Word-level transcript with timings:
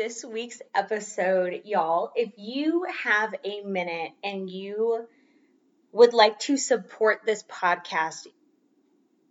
This 0.00 0.24
week's 0.24 0.62
episode, 0.74 1.60
y'all. 1.66 2.10
If 2.16 2.32
you 2.38 2.86
have 3.04 3.34
a 3.44 3.60
minute 3.60 4.12
and 4.24 4.48
you 4.48 5.06
would 5.92 6.14
like 6.14 6.38
to 6.38 6.56
support 6.56 7.20
this 7.26 7.42
podcast, 7.42 8.26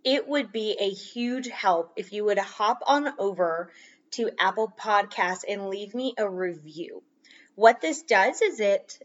it 0.04 0.28
would 0.28 0.52
be 0.52 0.78
a 0.80 0.92
huge 0.92 1.48
help 1.48 1.94
if 1.96 2.14
you 2.14 2.24
would 2.26 2.38
hop 2.38 2.84
on 2.86 3.12
over 3.18 3.72
to 4.12 4.30
Apple 4.40 4.72
Podcasts 4.80 5.44
and 5.50 5.70
leave 5.70 5.96
me 5.96 6.14
a 6.20 6.30
review. 6.30 7.02
What 7.56 7.82
this 7.82 8.04
does 8.04 8.40
is 8.44 8.60
it 8.60 9.00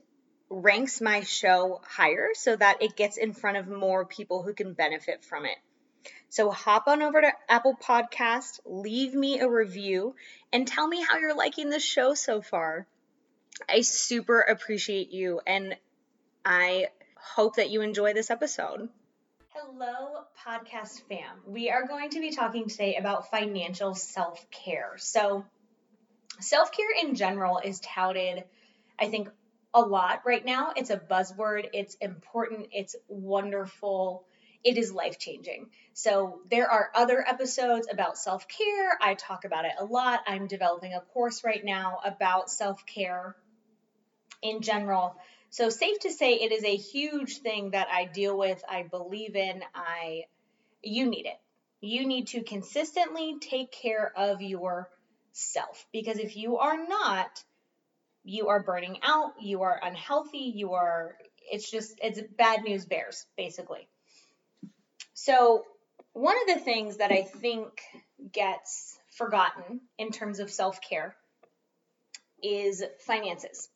ranks 0.50 1.00
my 1.00 1.22
show 1.22 1.80
higher 1.88 2.28
so 2.34 2.54
that 2.54 2.82
it 2.82 2.94
gets 2.94 3.16
in 3.16 3.32
front 3.32 3.56
of 3.56 3.68
more 3.68 4.04
people 4.04 4.42
who 4.42 4.52
can 4.52 4.74
benefit 4.74 5.24
from 5.24 5.46
it. 5.46 5.56
So 6.34 6.50
hop 6.50 6.88
on 6.88 7.00
over 7.00 7.20
to 7.20 7.32
Apple 7.48 7.78
Podcast, 7.80 8.58
leave 8.66 9.14
me 9.14 9.38
a 9.38 9.48
review, 9.48 10.16
and 10.52 10.66
tell 10.66 10.84
me 10.84 11.00
how 11.00 11.18
you're 11.18 11.36
liking 11.36 11.70
the 11.70 11.78
show 11.78 12.14
so 12.14 12.42
far. 12.42 12.88
I 13.68 13.82
super 13.82 14.40
appreciate 14.40 15.12
you, 15.12 15.40
and 15.46 15.76
I 16.44 16.88
hope 17.14 17.54
that 17.54 17.70
you 17.70 17.82
enjoy 17.82 18.14
this 18.14 18.32
episode. 18.32 18.88
Hello, 19.50 20.24
podcast 20.44 21.02
fam. 21.08 21.36
We 21.46 21.70
are 21.70 21.86
going 21.86 22.10
to 22.10 22.20
be 22.20 22.32
talking 22.32 22.66
today 22.68 22.96
about 22.96 23.30
financial 23.30 23.94
self 23.94 24.44
care. 24.50 24.94
So, 24.96 25.44
self 26.40 26.72
care 26.72 27.00
in 27.00 27.14
general 27.14 27.60
is 27.64 27.78
touted, 27.78 28.42
I 28.98 29.06
think, 29.06 29.28
a 29.72 29.82
lot 29.82 30.22
right 30.26 30.44
now. 30.44 30.72
It's 30.74 30.90
a 30.90 30.96
buzzword, 30.96 31.68
it's 31.72 31.94
important, 32.00 32.70
it's 32.72 32.96
wonderful 33.06 34.24
it 34.64 34.78
is 34.78 34.92
life 34.92 35.18
changing. 35.18 35.68
So, 35.92 36.40
there 36.50 36.70
are 36.70 36.90
other 36.94 37.24
episodes 37.26 37.86
about 37.90 38.18
self 38.18 38.48
care. 38.48 38.98
I 39.00 39.14
talk 39.14 39.44
about 39.44 39.66
it 39.66 39.72
a 39.78 39.84
lot. 39.84 40.20
I'm 40.26 40.46
developing 40.46 40.94
a 40.94 41.00
course 41.00 41.44
right 41.44 41.64
now 41.64 41.98
about 42.04 42.50
self 42.50 42.84
care 42.86 43.36
in 44.42 44.62
general. 44.62 45.16
So, 45.50 45.68
safe 45.68 46.00
to 46.00 46.10
say, 46.10 46.34
it 46.34 46.50
is 46.50 46.64
a 46.64 46.76
huge 46.76 47.38
thing 47.38 47.70
that 47.70 47.88
I 47.92 48.06
deal 48.06 48.36
with, 48.36 48.62
I 48.68 48.82
believe 48.82 49.36
in. 49.36 49.62
I 49.74 50.24
you 50.82 51.06
need 51.06 51.26
it. 51.26 51.38
You 51.80 52.06
need 52.06 52.28
to 52.28 52.42
consistently 52.42 53.36
take 53.40 53.70
care 53.70 54.12
of 54.16 54.40
yourself 54.40 55.86
because 55.92 56.18
if 56.18 56.36
you 56.36 56.58
are 56.58 56.86
not, 56.88 57.44
you 58.24 58.48
are 58.48 58.62
burning 58.62 58.98
out, 59.02 59.32
you 59.40 59.62
are 59.62 59.78
unhealthy, 59.82 60.52
you 60.54 60.72
are 60.72 61.16
it's 61.50 61.70
just 61.70 61.98
it's 62.02 62.20
bad 62.36 62.62
news 62.62 62.86
bears 62.86 63.26
basically. 63.36 63.88
So, 65.14 65.64
one 66.12 66.36
of 66.42 66.54
the 66.56 66.64
things 66.64 66.96
that 66.96 67.12
I 67.12 67.22
think 67.22 67.80
gets 68.32 68.98
forgotten 69.16 69.80
in 69.96 70.10
terms 70.10 70.40
of 70.40 70.50
self 70.50 70.80
care 70.80 71.14
is 72.42 72.82
finances. 73.06 73.68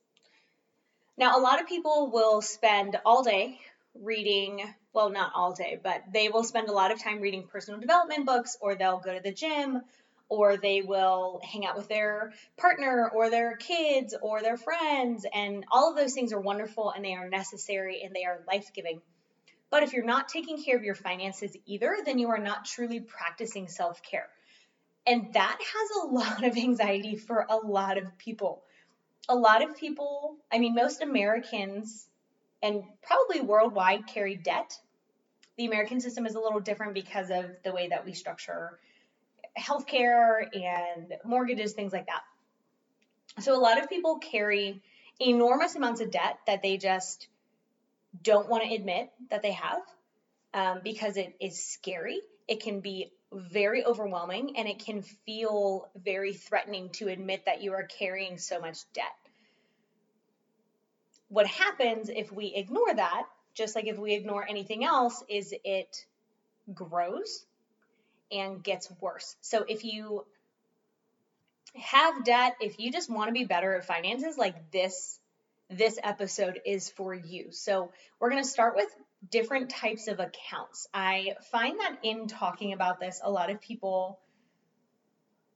Now, 1.17 1.39
a 1.39 1.41
lot 1.41 1.61
of 1.61 1.69
people 1.69 2.11
will 2.13 2.43
spend 2.43 2.99
all 3.05 3.23
day 3.23 3.59
reading, 3.95 4.63
well, 4.93 5.11
not 5.11 5.33
all 5.35 5.53
day, 5.53 5.79
but 5.83 6.03
they 6.13 6.29
will 6.29 6.45
spend 6.45 6.69
a 6.69 6.73
lot 6.73 6.93
of 6.93 7.03
time 7.03 7.21
reading 7.21 7.47
personal 7.47 7.81
development 7.81 8.27
books, 8.27 8.57
or 8.61 8.75
they'll 8.75 9.01
go 9.01 9.15
to 9.15 9.23
the 9.23 9.33
gym, 9.33 9.83
or 10.29 10.57
they 10.57 10.83
will 10.83 11.41
hang 11.45 11.65
out 11.67 11.77
with 11.77 11.89
their 11.89 12.33
partner, 12.57 13.09
or 13.09 13.31
their 13.31 13.57
kids, 13.57 14.15
or 14.21 14.43
their 14.43 14.57
friends. 14.57 15.25
And 15.33 15.65
all 15.71 15.91
of 15.91 15.97
those 15.97 16.15
things 16.15 16.33
are 16.33 16.41
wonderful 16.41 16.91
and 16.91 17.05
they 17.05 17.15
are 17.15 17.29
necessary 17.29 18.03
and 18.03 18.15
they 18.15 18.25
are 18.25 18.41
life 18.47 18.73
giving. 18.75 19.01
But 19.71 19.83
if 19.83 19.93
you're 19.93 20.05
not 20.05 20.29
taking 20.29 20.63
care 20.63 20.77
of 20.77 20.83
your 20.83 20.95
finances 20.95 21.57
either, 21.67 21.99
then 22.05 22.19
you 22.19 22.29
are 22.31 22.39
not 22.39 22.65
truly 22.65 23.01
practicing 23.01 23.69
self 23.69 24.03
care. 24.03 24.29
And 25.07 25.33
that 25.35 25.59
has 25.59 26.05
a 26.05 26.07
lot 26.07 26.45
of 26.45 26.57
anxiety 26.57 27.17
for 27.17 27.47
a 27.49 27.57
lot 27.57 27.99
of 27.99 28.19
people. 28.19 28.63
A 29.29 29.35
lot 29.35 29.63
of 29.63 29.77
people, 29.77 30.37
I 30.51 30.59
mean, 30.59 30.75
most 30.75 31.03
Americans 31.03 32.09
and 32.63 32.83
probably 33.03 33.41
worldwide 33.41 34.07
carry 34.07 34.37
debt. 34.37 34.79
The 35.57 35.67
American 35.67 36.01
system 36.01 36.27
is 36.27 36.35
a 36.35 36.41
little 36.41 36.61
different 36.61 36.95
because 36.95 37.31
of 37.31 37.47
the 37.63 37.73
way 37.73 37.89
that 37.89 38.05
we 38.05 38.15
structure 38.15 38.79
healthcare 39.59 40.45
and 40.55 41.15
mortgages, 41.25 41.73
things 41.73 41.93
like 41.93 42.07
that. 42.07 42.23
So 43.43 43.57
a 43.57 43.61
lot 43.61 43.81
of 43.81 43.89
people 43.89 44.19
carry 44.19 44.83
enormous 45.21 45.75
amounts 45.75 46.01
of 46.01 46.11
debt 46.11 46.39
that 46.47 46.63
they 46.63 46.77
just 46.77 47.29
don't 48.23 48.49
want 48.49 48.65
to 48.65 48.75
admit 48.75 49.11
that 49.31 49.43
they 49.43 49.53
have 49.53 49.81
um, 50.55 50.81
because 50.83 51.17
it 51.17 51.35
is 51.41 51.65
scary. 51.65 52.21
It 52.47 52.63
can 52.63 52.81
be 52.81 53.13
very 53.33 53.85
overwhelming 53.85 54.57
and 54.57 54.69
it 54.69 54.79
can 54.79 55.03
feel 55.03 55.89
very 55.97 56.33
threatening 56.33 56.89
to 56.91 57.09
admit 57.09 57.45
that 57.45 57.63
you 57.63 57.73
are 57.75 57.85
carrying 57.85 58.39
so 58.39 58.61
much 58.61 58.79
debt. 58.95 59.05
What 61.29 61.47
happens 61.47 62.09
if 62.09 62.33
we 62.33 62.55
ignore 62.55 62.95
that, 62.95 63.25
just 63.55 63.77
like 63.77 63.87
if 63.87 63.99
we 63.99 64.15
ignore 64.15 64.47
anything 64.49 64.85
else, 64.85 65.23
is 65.29 65.55
it 65.65 66.07
grows 66.73 67.45
and 68.33 68.63
gets 68.63 68.91
worse. 69.01 69.37
So 69.43 69.65
if 69.69 69.85
you 69.85 70.25
have 71.75 72.25
debt, 72.25 72.57
if 72.61 72.79
you 72.79 72.91
just 72.91 73.11
want 73.11 73.29
to 73.29 73.33
be 73.33 73.45
better 73.45 73.75
at 73.75 73.85
finances, 73.85 74.39
like 74.39 74.71
this 74.71 75.21
this 75.71 75.99
episode 76.03 76.61
is 76.65 76.89
for 76.91 77.15
you. 77.15 77.49
So, 77.51 77.93
we're 78.19 78.31
going 78.31 78.43
to 78.43 78.49
start 78.49 78.75
with 78.77 78.89
different 79.31 79.71
types 79.71 80.09
of 80.09 80.21
accounts. 80.21 80.89
I 80.95 81.35
find 81.51 81.79
that 81.81 81.99
in 82.03 82.27
talking 82.27 82.73
about 82.73 83.01
this, 83.01 83.21
a 83.23 83.31
lot 83.31 83.51
of 83.51 83.61
people 83.61 84.19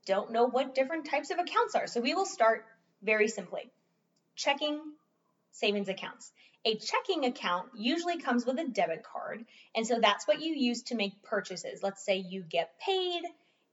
don't 0.06 0.32
know 0.32 0.46
what 0.46 0.74
different 0.74 1.08
types 1.08 1.30
of 1.30 1.38
accounts 1.38 1.74
are. 1.74 1.86
So, 1.86 2.00
we 2.00 2.14
will 2.14 2.26
start 2.26 2.64
very 3.02 3.28
simply 3.28 3.70
checking 4.36 4.80
savings 5.52 5.88
accounts. 5.88 6.32
A 6.64 6.76
checking 6.76 7.24
account 7.24 7.70
usually 7.74 8.18
comes 8.18 8.46
with 8.46 8.58
a 8.58 8.68
debit 8.68 9.02
card, 9.02 9.44
and 9.74 9.86
so 9.86 9.98
that's 10.00 10.28
what 10.28 10.40
you 10.40 10.54
use 10.54 10.82
to 10.84 10.94
make 10.94 11.22
purchases. 11.22 11.82
Let's 11.82 12.04
say 12.04 12.18
you 12.18 12.42
get 12.42 12.78
paid 12.78 13.22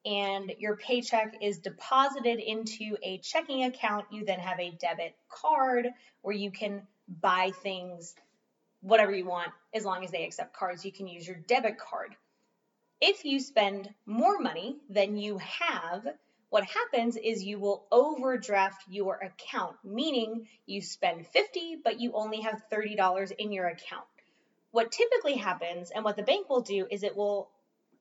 and 0.05 0.53
your 0.59 0.77
paycheck 0.77 1.37
is 1.41 1.59
deposited 1.59 2.39
into 2.39 2.95
a 3.03 3.17
checking 3.19 3.63
account. 3.63 4.05
You 4.11 4.25
then 4.25 4.39
have 4.39 4.59
a 4.59 4.71
debit 4.71 5.15
card 5.29 5.87
where 6.21 6.35
you 6.35 6.51
can 6.51 6.83
buy 7.07 7.51
things, 7.63 8.15
whatever 8.81 9.13
you 9.13 9.25
want, 9.25 9.51
as 9.73 9.85
long 9.85 10.03
as 10.03 10.11
they 10.11 10.23
accept 10.23 10.55
cards. 10.55 10.85
You 10.85 10.91
can 10.91 11.07
use 11.07 11.27
your 11.27 11.37
debit 11.37 11.77
card. 11.77 12.15
If 13.01 13.23
you 13.25 13.39
spend 13.39 13.89
more 14.05 14.39
money 14.39 14.77
than 14.89 15.17
you 15.17 15.37
have, 15.37 16.05
what 16.49 16.63
happens 16.63 17.15
is 17.15 17.43
you 17.43 17.59
will 17.59 17.85
overdraft 17.91 18.83
your 18.89 19.15
account, 19.15 19.75
meaning 19.83 20.47
you 20.65 20.81
spend 20.81 21.27
50 21.27 21.77
but 21.83 21.99
you 21.99 22.13
only 22.13 22.41
have 22.41 22.63
$30 22.71 23.31
in 23.37 23.51
your 23.51 23.67
account. 23.67 24.05
What 24.71 24.91
typically 24.91 25.35
happens 25.35 25.91
and 25.91 26.03
what 26.03 26.15
the 26.15 26.23
bank 26.23 26.49
will 26.49 26.61
do 26.61 26.87
is 26.89 27.03
it 27.03 27.15
will 27.15 27.49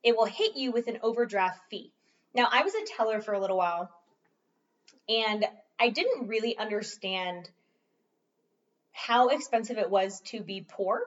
it 0.03 0.15
will 0.15 0.25
hit 0.25 0.55
you 0.55 0.71
with 0.71 0.87
an 0.87 0.99
overdraft 1.01 1.59
fee. 1.69 1.91
Now, 2.33 2.47
I 2.51 2.63
was 2.63 2.73
a 2.75 2.85
teller 2.95 3.21
for 3.21 3.33
a 3.33 3.39
little 3.39 3.57
while 3.57 3.89
and 5.07 5.45
I 5.79 5.89
didn't 5.89 6.27
really 6.27 6.57
understand 6.57 7.49
how 8.91 9.29
expensive 9.29 9.77
it 9.77 9.89
was 9.89 10.21
to 10.21 10.41
be 10.41 10.65
poor 10.67 11.01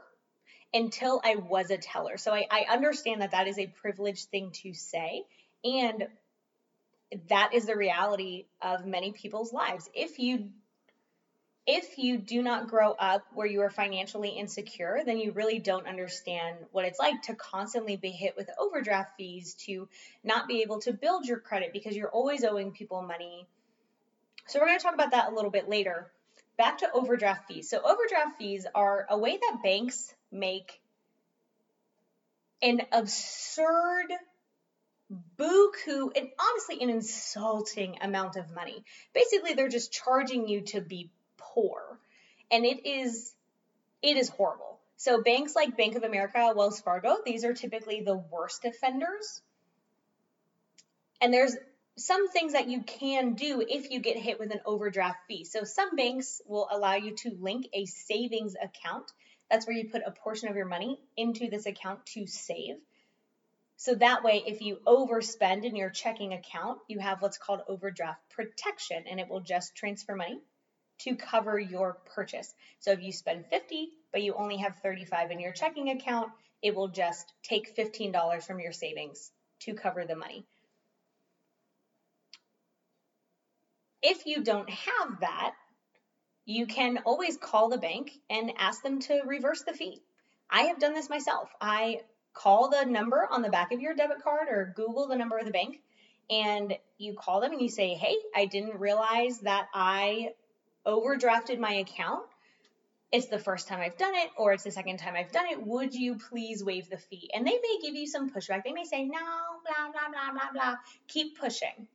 until 0.75 1.21
I 1.23 1.37
was 1.37 1.71
a 1.71 1.77
teller. 1.77 2.17
So 2.17 2.33
I, 2.33 2.47
I 2.51 2.67
understand 2.71 3.21
that 3.21 3.33
that 3.33 3.47
is 3.47 3.59
a 3.59 3.67
privileged 3.67 4.29
thing 4.31 4.51
to 4.63 4.73
say. 4.73 5.25
And 5.65 6.09
that 7.29 7.53
is 7.55 7.67
the 7.67 7.77
reality 7.77 8.47
of 8.61 8.87
many 8.87 9.13
people's 9.13 9.53
lives. 9.53 9.89
If 9.95 10.19
you 10.19 10.51
if 11.67 11.97
you 11.97 12.19
do 12.19 12.43
not 12.43 12.69
grow 12.69 12.93
up 12.93 13.25
where 13.35 13.47
you 13.47 13.61
are 13.61 13.71
financially 13.71 14.31
insecure, 14.31 15.03
then 15.07 15.19
you 15.19 15.31
really 15.33 15.61
don't 15.61 15.87
understand 15.87 16.57
what 16.73 16.85
it's 16.85 16.99
like 16.99 17.23
to 17.23 17.35
constantly 17.35 17.97
be 17.97 18.11
hit 18.11 18.37
with 18.37 18.51
overdraft 18.59 19.17
fees, 19.17 19.55
to 19.67 19.89
not 20.25 20.49
be 20.49 20.63
able 20.63 20.81
to 20.81 20.93
build 20.93 21.25
your 21.25 21.39
credit 21.39 21.73
because 21.73 21.95
you're 21.95 22.11
always 22.11 22.43
owing 22.43 22.73
people 22.73 23.03
money. 23.03 23.47
So, 24.49 24.59
we're 24.59 24.67
going 24.67 24.79
to 24.79 24.83
talk 24.83 24.95
about 24.95 25.13
that 25.13 25.31
a 25.31 25.35
little 25.35 25.53
bit 25.53 25.69
later. 25.69 26.11
Back 26.59 26.79
to 26.79 26.91
overdraft 26.93 27.47
fees. 27.47 27.71
So, 27.71 27.81
overdraft 27.81 28.39
fees 28.39 28.67
are 28.75 29.07
a 29.09 29.17
way 29.17 29.37
that 29.37 29.63
banks 29.63 30.13
make 30.33 30.81
an 32.61 32.83
absurd 32.91 34.13
buku 35.39 36.11
and 36.17 36.29
honestly 36.41 36.81
an 36.81 36.91
insulting 36.91 37.99
amount 38.01 38.37
of 38.37 38.53
money. 38.53 38.83
Basically, 39.15 39.55
they're 39.55 39.69
just 39.69 39.93
charging 39.93 40.49
you 40.49 40.63
to 40.63 40.81
be 40.81 41.11
poor. 41.55 41.99
And 42.51 42.65
it 42.65 42.87
is 42.87 43.35
it 44.03 44.17
is 44.17 44.29
horrible. 44.29 44.79
So 44.97 45.23
banks 45.23 45.57
like 45.57 45.77
Bank 45.77 45.97
of 45.97 46.05
America, 46.05 46.53
Wells 46.55 46.81
Fargo, 46.81 47.17
these 47.25 47.45
are 47.45 47.55
typically 47.55 48.03
the 48.03 48.17
worst 48.17 48.65
offenders. 48.65 49.41
And 51.21 51.33
there's 51.33 51.57
some 51.97 52.29
things 52.31 52.53
that 52.53 52.69
you 52.69 52.83
can 52.83 53.35
do 53.35 53.65
if 53.69 53.91
you 53.91 54.01
get 54.01 54.17
hit 54.17 54.39
with 54.39 54.53
an 54.53 54.61
overdraft 54.65 55.19
fee. 55.29 55.45
So 55.45 55.65
some 55.65 55.97
banks 55.97 56.41
will 56.47 56.69
allow 56.71 56.95
you 56.95 57.17
to 57.17 57.37
link 57.41 57.69
a 57.73 57.85
savings 57.87 58.55
account. 58.61 59.11
That's 59.51 59.67
where 59.67 59.77
you 59.77 59.89
put 59.91 60.03
a 60.05 60.11
portion 60.11 60.49
of 60.49 60.57
your 60.57 60.67
money 60.67 60.99
into 61.17 61.49
this 61.49 61.67
account 61.67 62.07
to 62.15 62.27
save. 62.27 62.77
So 63.77 63.95
that 63.97 64.23
way, 64.23 64.43
if 64.47 64.61
you 64.61 64.79
overspend 64.87 65.65
in 65.65 65.77
your 65.77 65.91
checking 65.91 66.33
account, 66.33 66.79
you 66.89 67.01
have 67.01 67.21
what's 67.21 67.39
called 67.39 67.61
overdraft 67.69 68.21
protection 68.31 69.05
and 69.11 69.19
it 69.19 69.29
will 69.29 69.41
just 69.41 69.75
transfer 69.75 70.15
money 70.15 70.41
to 71.05 71.17
cover 71.17 71.59
your 71.59 71.99
purchase. 72.15 72.55
So 72.81 72.93
if 72.93 73.03
you 73.03 73.13
spend 73.13 73.47
50, 73.47 73.89
but 74.13 74.23
you 74.23 74.35
only 74.35 74.59
have 74.59 74.77
35 74.83 75.31
in 75.31 75.41
your 75.41 75.53
checking 75.53 75.91
account, 75.91 76.31
it 76.63 76.75
will 76.75 76.89
just 76.89 77.33
take 77.43 77.77
$15 77.77 78.43
from 78.45 78.61
your 78.61 78.73
savings 78.73 79.33
to 79.61 79.75
cover 79.75 80.05
the 80.05 80.17
money. 80.17 80.47
If 84.03 84.27
you 84.27 84.43
don't 84.43 84.69
have 84.69 85.21
that, 85.21 85.55
you 86.45 86.67
can 86.67 86.99
always 87.05 87.37
call 87.37 87.69
the 87.69 87.79
bank 87.79 88.13
and 88.29 88.53
ask 88.59 88.83
them 88.83 89.01
to 89.01 89.23
reverse 89.25 89.63
the 89.63 89.73
fee. 89.73 90.03
I 90.51 90.63
have 90.63 90.81
done 90.81 90.93
this 90.93 91.09
myself. 91.09 91.49
I 91.61 92.01
call 92.35 92.69
the 92.69 92.85
number 92.85 93.27
on 93.31 93.43
the 93.43 93.49
back 93.49 93.73
of 93.73 93.81
your 93.81 93.95
debit 93.95 94.23
card 94.23 94.49
or 94.49 94.73
Google 94.75 95.07
the 95.07 95.17
number 95.17 95.39
of 95.39 95.47
the 95.47 95.53
bank 95.53 95.81
and 96.31 96.77
you 96.99 97.15
call 97.15 97.41
them 97.41 97.53
and 97.53 97.61
you 97.61 97.69
say, 97.69 97.95
Hey, 97.95 98.17
I 98.35 98.47
didn't 98.47 98.81
realize 98.81 99.39
that 99.41 99.69
I 99.75 100.31
overdrafted 100.87 101.59
my 101.59 101.75
account. 101.75 102.25
It's 103.11 103.27
the 103.27 103.39
first 103.39 103.69
time 103.69 103.81
I've 103.81 103.99
done 103.99 104.15
it, 104.15 104.31
or 104.39 104.53
it's 104.53 104.65
the 104.65 104.71
second 104.71 104.99
time 104.99 105.15
I've 105.17 105.33
done 105.33 105.47
it. 105.47 105.67
Would 105.67 105.95
you 105.95 106.17
please 106.31 106.65
waive 106.65 106.89
the 106.89 106.97
fee? 106.97 107.31
And 107.35 107.47
they 107.47 107.53
may 107.53 107.79
give 107.83 107.95
you 107.95 108.07
some 108.07 108.31
pushback. 108.31 108.65
They 108.65 108.73
may 108.73 108.85
say, 108.85 109.05
No, 109.05 109.19
blah, 109.19 109.91
blah, 109.93 110.11
blah, 110.11 110.33
blah, 110.33 110.53
blah. 110.53 110.75
Keep 111.09 111.39
pushing 111.39 111.89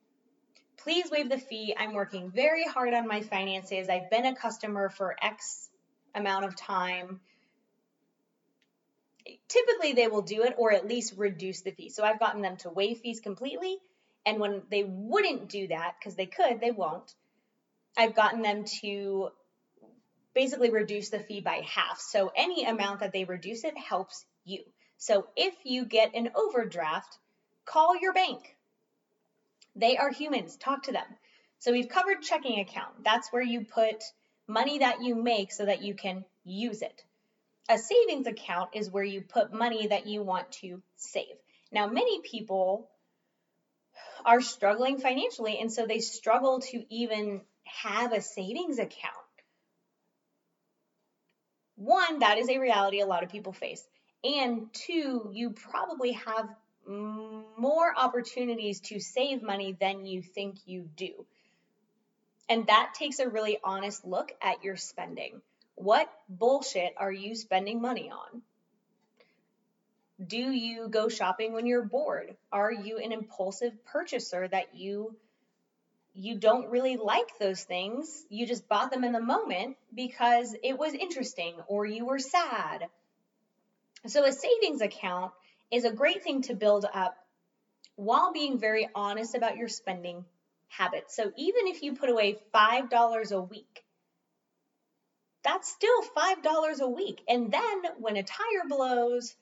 please 0.88 1.12
waive 1.12 1.28
the 1.28 1.38
fee. 1.38 1.76
I'm 1.78 1.94
working 1.94 2.32
very 2.32 2.64
hard 2.64 2.94
on 2.94 3.10
my 3.10 3.20
finances. 3.20 3.90
I've 3.90 4.10
been 4.10 4.26
a 4.26 4.34
customer 4.34 4.88
for 4.88 5.18
X 5.22 5.68
amount 6.16 6.46
of 6.46 6.56
time. 6.56 7.20
Typically, 9.50 9.92
they 9.92 10.08
will 10.08 10.22
do 10.22 10.44
it 10.44 10.56
or 10.58 10.72
at 10.72 10.88
least 10.88 11.16
reduce 11.18 11.60
the 11.60 11.72
fee. 11.72 11.90
So 11.90 12.06
I've 12.06 12.20
gotten 12.20 12.42
them 12.42 12.56
to 12.58 12.70
waive 12.70 13.00
fees 13.00 13.20
completely. 13.20 13.78
And 14.26 14.40
when 14.40 14.62
they 14.72 14.86
wouldn't 14.86 15.50
do 15.50 15.68
that, 15.68 15.96
because 16.00 16.16
they 16.16 16.26
could, 16.26 16.62
they 16.62 16.72
won't, 16.72 17.14
I've 17.98 18.16
gotten 18.16 18.42
them 18.42 18.64
to 18.82 19.30
basically 20.34 20.70
reduce 20.70 21.10
the 21.10 21.20
fee 21.20 21.42
by 21.42 21.64
half. 21.68 22.00
So 22.00 22.32
any 22.36 22.64
amount 22.64 23.00
that 23.00 23.12
they 23.12 23.24
reduce 23.24 23.64
it 23.64 23.78
helps 23.78 24.24
you. 24.46 24.64
So 24.98 25.28
if 25.36 25.54
you 25.64 25.86
get 25.86 26.14
an 26.16 26.30
overdraft, 26.36 27.18
call 27.66 28.00
your 28.00 28.14
bank 28.14 28.58
they 29.78 29.96
are 29.98 30.12
humans. 30.12 30.58
Talk 30.58 30.84
to 30.84 30.92
them. 30.92 31.06
So 31.60 31.72
we've 31.72 31.88
covered 31.88 32.22
checking 32.22 32.60
account. 32.60 33.04
That's 33.04 33.32
where 33.32 33.44
you 33.44 33.62
put 33.62 34.04
money 34.48 34.80
that 34.80 35.02
you 35.02 35.16
make 35.16 35.52
so 35.52 35.66
that 35.66 35.84
you 35.84 35.94
can 35.94 36.26
use 36.44 36.82
it. 36.82 37.04
A 37.70 37.78
savings 37.78 38.28
account 38.28 38.72
is 38.74 38.90
where 38.90 39.04
you 39.04 39.22
put 39.22 39.54
money 39.54 39.88
that 39.88 40.08
you 40.08 40.24
want 40.24 40.52
to 40.64 40.82
save. 40.96 41.36
Now, 41.72 41.88
many 41.88 42.22
people 42.22 42.90
are 44.26 44.42
struggling 44.42 45.00
financially, 45.00 45.60
and 45.60 45.72
so 45.72 45.86
they 45.86 46.00
struggle 46.00 46.62
to 46.62 46.86
even 46.94 47.42
have 47.84 48.14
a 48.14 48.22
savings 48.22 48.80
account. 48.80 49.14
One, 51.76 52.20
that 52.20 52.38
is 52.38 52.50
a 52.50 52.58
reality 52.58 53.02
a 53.02 53.06
lot 53.06 53.24
of 53.24 53.30
people 53.30 53.54
face. 53.54 53.84
And 54.24 54.74
two, 54.74 55.30
you 55.34 55.52
probably 55.52 56.14
have 56.14 56.50
more 56.88 57.94
opportunities 57.96 58.80
to 58.80 59.00
save 59.00 59.44
money 59.44 59.78
than 59.80 60.06
you 60.06 60.22
think 60.22 60.58
you 60.66 60.90
do. 60.96 61.26
And 62.50 62.66
that 62.68 62.94
takes 62.98 63.20
a 63.20 63.28
really 63.28 63.60
honest 63.64 64.06
look 64.06 64.32
at 64.42 64.64
your 64.64 64.78
spending. 64.78 65.42
What 65.76 66.10
bullshit 66.30 66.94
are 66.98 67.12
you 67.12 67.36
spending 67.36 67.82
money 67.82 68.10
on? 68.10 68.42
Do 70.26 70.38
you 70.38 70.88
go 70.88 71.10
shopping 71.10 71.54
when 71.54 71.68
you're 71.68 71.86
bored? 71.86 72.36
Are 72.52 72.72
you 72.72 72.98
an 72.98 73.12
impulsive 73.12 73.74
purchaser 73.86 74.48
that 74.48 74.76
you 74.76 75.16
you 76.18 76.36
don't 76.36 76.70
really 76.70 76.98
like 76.98 77.38
those 77.40 77.64
things? 77.64 78.26
You 78.30 78.48
just 78.48 78.68
bought 78.68 78.92
them 78.92 79.04
in 79.04 79.12
the 79.12 79.22
moment 79.22 79.78
because 79.94 80.56
it 80.64 80.78
was 80.78 80.94
interesting 80.96 81.54
or 81.68 81.86
you 81.86 82.06
were 82.06 82.18
sad. 82.18 82.88
So 84.08 84.26
a 84.26 84.32
savings 84.32 84.82
account 84.82 85.32
is 85.70 85.86
a 85.86 85.92
great 85.92 86.24
thing 86.24 86.42
to 86.44 86.56
build 86.56 86.86
up 86.92 87.16
while 87.96 88.34
being 88.34 88.60
very 88.60 88.90
honest 88.96 89.36
about 89.36 89.58
your 89.58 89.68
spending 89.68 90.26
habits. 90.70 91.16
So 91.16 91.32
even 91.38 91.68
if 91.68 91.84
you 91.84 91.94
put 91.94 92.10
away 92.10 92.38
$5 92.54 93.32
a 93.32 93.42
week, 93.42 93.84
that's 95.44 95.70
still 95.70 96.02
$5 96.16 96.80
a 96.80 96.88
week. 96.88 97.22
And 97.28 97.52
then 97.52 97.84
when 98.00 98.18
a 98.18 98.24
tire 98.24 98.68
blows 98.68 99.36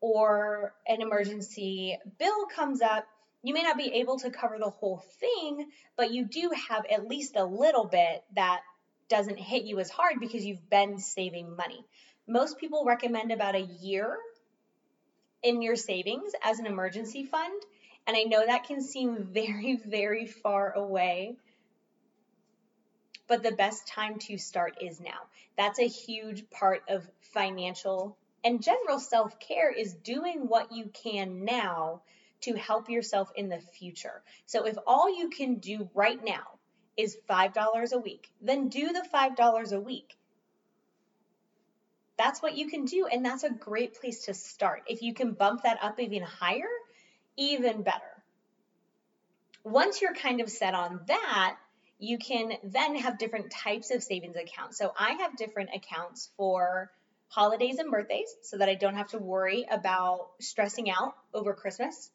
or 0.00 0.72
an 0.86 1.02
emergency 1.02 1.98
bill 2.18 2.46
comes 2.46 2.80
up, 2.80 3.06
you 3.42 3.54
may 3.54 3.62
not 3.62 3.76
be 3.76 3.92
able 3.94 4.18
to 4.20 4.30
cover 4.30 4.58
the 4.58 4.70
whole 4.70 5.04
thing, 5.20 5.70
but 5.96 6.12
you 6.12 6.24
do 6.24 6.52
have 6.68 6.86
at 6.86 7.08
least 7.08 7.36
a 7.36 7.44
little 7.44 7.84
bit 7.84 8.24
that 8.34 8.60
doesn't 9.08 9.38
hit 9.38 9.64
you 9.64 9.80
as 9.80 9.90
hard 9.90 10.20
because 10.20 10.44
you've 10.44 10.70
been 10.70 10.98
saving 10.98 11.56
money. 11.56 11.84
Most 12.26 12.58
people 12.58 12.84
recommend 12.84 13.32
about 13.32 13.56
a 13.56 13.60
year 13.60 14.16
in 15.42 15.60
your 15.60 15.76
savings 15.76 16.32
as 16.42 16.60
an 16.60 16.66
emergency 16.66 17.24
fund. 17.24 17.60
And 18.06 18.16
I 18.16 18.22
know 18.22 18.44
that 18.44 18.64
can 18.64 18.80
seem 18.80 19.24
very, 19.32 19.76
very 19.86 20.26
far 20.26 20.72
away, 20.72 21.36
but 23.26 23.42
the 23.42 23.52
best 23.52 23.88
time 23.88 24.18
to 24.20 24.38
start 24.38 24.78
is 24.80 25.00
now. 25.00 25.26
That's 25.56 25.78
a 25.78 25.88
huge 25.88 26.48
part 26.50 26.82
of 26.88 27.06
financial 27.32 28.16
and 28.44 28.62
general 28.62 28.98
self 28.98 29.38
care 29.38 29.70
is 29.70 29.94
doing 29.94 30.48
what 30.48 30.72
you 30.72 30.90
can 30.92 31.44
now 31.44 32.02
to 32.42 32.54
help 32.54 32.88
yourself 32.88 33.30
in 33.34 33.48
the 33.48 33.58
future. 33.58 34.22
So 34.46 34.66
if 34.66 34.76
all 34.86 35.16
you 35.16 35.30
can 35.30 35.56
do 35.56 35.88
right 35.94 36.22
now 36.24 36.58
is 36.96 37.16
$5 37.28 37.92
a 37.92 37.98
week, 37.98 38.30
then 38.40 38.68
do 38.68 38.92
the 38.92 39.06
$5 39.12 39.72
a 39.72 39.80
week 39.80 40.16
that's 42.22 42.42
what 42.42 42.56
you 42.56 42.68
can 42.68 42.84
do. 42.84 43.06
And 43.06 43.24
that's 43.24 43.42
a 43.42 43.50
great 43.50 44.00
place 44.00 44.26
to 44.26 44.34
start. 44.34 44.82
If 44.86 45.02
you 45.02 45.14
can 45.14 45.32
bump 45.32 45.62
that 45.62 45.78
up 45.82 45.98
even 45.98 46.22
higher, 46.22 46.68
even 47.36 47.82
better. 47.82 48.22
Once 49.64 50.00
you're 50.00 50.14
kind 50.14 50.40
of 50.40 50.50
set 50.50 50.74
on 50.74 51.00
that, 51.06 51.56
you 51.98 52.18
can 52.18 52.52
then 52.64 52.96
have 52.96 53.18
different 53.18 53.50
types 53.50 53.90
of 53.90 54.02
savings 54.02 54.36
accounts. 54.36 54.76
So 54.76 54.92
I 54.98 55.12
have 55.20 55.36
different 55.36 55.70
accounts 55.74 56.30
for 56.36 56.90
holidays 57.28 57.78
and 57.78 57.90
birthdays 57.90 58.34
so 58.42 58.58
that 58.58 58.68
I 58.68 58.74
don't 58.74 58.96
have 58.96 59.08
to 59.08 59.18
worry 59.18 59.66
about 59.70 60.30
stressing 60.40 60.90
out 60.90 61.14
over 61.32 61.54
Christmas. 61.54 62.10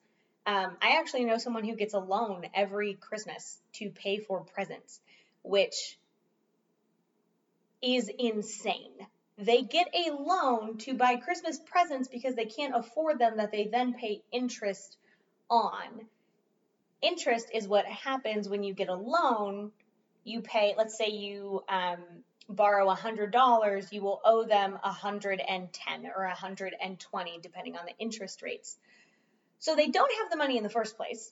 Um, 0.47 0.77
I 0.81 0.97
actually 0.97 1.25
know 1.25 1.37
someone 1.37 1.65
who 1.65 1.75
gets 1.75 1.93
a 1.93 1.99
loan 1.99 2.45
every 2.55 2.95
Christmas 2.95 3.59
to 3.73 3.89
pay 3.89 4.17
for 4.17 4.41
presents, 4.41 4.99
which 5.43 5.99
is 7.81 8.09
insane 8.17 9.05
they 9.37 9.61
get 9.61 9.87
a 9.93 10.11
loan 10.11 10.77
to 10.79 10.95
buy 10.95 11.17
Christmas 11.17 11.59
presents 11.59 12.07
because 12.07 12.35
they 12.35 12.45
can't 12.45 12.75
afford 12.75 13.19
them 13.19 13.37
that 13.37 13.51
they 13.51 13.67
then 13.67 13.93
pay 13.93 14.21
interest 14.31 14.97
on. 15.49 16.07
Interest 17.01 17.47
is 17.53 17.67
what 17.67 17.85
happens 17.85 18.49
when 18.49 18.63
you 18.63 18.73
get 18.73 18.89
a 18.89 18.95
loan. 18.95 19.71
You 20.23 20.41
pay, 20.41 20.73
let's 20.75 20.97
say 20.97 21.09
you 21.09 21.63
um, 21.69 21.99
borrow 22.49 22.91
$100, 22.93 23.91
you 23.91 24.01
will 24.01 24.19
owe 24.25 24.43
them 24.43 24.71
110 24.81 26.11
or 26.15 26.25
120 26.25 27.39
depending 27.39 27.77
on 27.77 27.85
the 27.85 27.93
interest 27.99 28.41
rates. 28.41 28.77
So 29.59 29.75
they 29.75 29.87
don't 29.87 30.11
have 30.21 30.29
the 30.29 30.37
money 30.37 30.57
in 30.57 30.63
the 30.63 30.69
first 30.69 30.97
place. 30.97 31.31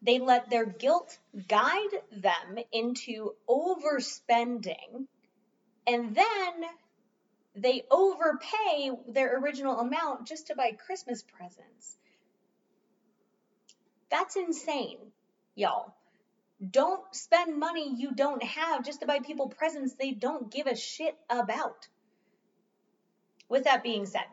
They 0.00 0.18
let 0.18 0.50
their 0.50 0.66
guilt 0.66 1.18
guide 1.48 1.90
them 2.10 2.58
into 2.72 3.34
overspending. 3.48 5.06
And 5.86 6.14
then 6.14 6.64
they 7.54 7.84
overpay 7.90 8.90
their 9.08 9.38
original 9.38 9.78
amount 9.78 10.26
just 10.26 10.48
to 10.48 10.56
buy 10.56 10.72
Christmas 10.72 11.22
presents. 11.22 11.96
That's 14.10 14.36
insane, 14.36 14.98
y'all. 15.54 15.94
Don't 16.70 17.02
spend 17.14 17.58
money 17.58 17.94
you 17.96 18.12
don't 18.12 18.42
have 18.42 18.84
just 18.84 19.00
to 19.00 19.06
buy 19.06 19.18
people 19.20 19.48
presents 19.48 19.94
they 19.94 20.12
don't 20.12 20.50
give 20.50 20.66
a 20.66 20.76
shit 20.76 21.16
about. 21.28 21.88
With 23.48 23.64
that 23.64 23.82
being 23.82 24.06
said, 24.06 24.26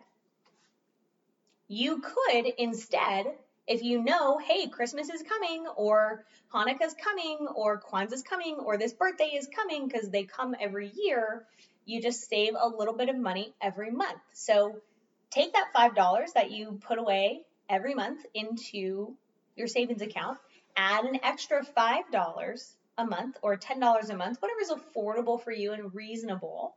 You 1.72 2.02
could 2.02 2.48
instead, 2.58 3.28
if 3.68 3.84
you 3.84 4.02
know, 4.04 4.40
hey, 4.40 4.68
Christmas 4.68 5.10
is 5.10 5.22
coming, 5.22 5.68
or 5.76 6.26
Hanukkah's 6.52 6.96
coming, 6.96 7.48
or 7.54 7.80
Kwanzaa's 7.80 8.24
coming, 8.24 8.56
or 8.56 8.78
this 8.78 8.92
birthday 8.92 9.36
is 9.36 9.48
coming, 9.56 9.88
because 9.88 10.10
they 10.10 10.24
come 10.24 10.56
every 10.60 10.92
year, 10.96 11.46
you 11.86 12.02
just 12.02 12.28
save 12.28 12.56
a 12.60 12.68
little 12.68 12.96
bit 12.96 13.10
of 13.10 13.18
money 13.18 13.54
every 13.62 13.92
month. 13.92 14.20
So 14.34 14.82
take 15.30 15.54
that 15.54 15.72
$5 15.76 16.34
that 16.34 16.50
you 16.50 16.80
put 16.88 16.98
away 16.98 17.44
every 17.70 17.94
month 17.94 18.26
into 18.34 19.16
your 19.56 19.68
savings 19.68 20.02
account, 20.02 20.40
add 20.76 21.06
an 21.06 21.20
extra 21.22 21.64
$5 21.64 22.74
a 22.98 23.06
month 23.06 23.38
or 23.44 23.58
$10 23.58 24.10
a 24.10 24.18
month, 24.18 24.42
whatever 24.42 24.62
is 24.62 24.72
affordable 24.72 25.40
for 25.44 25.52
you 25.52 25.74
and 25.74 25.94
reasonable. 25.94 26.76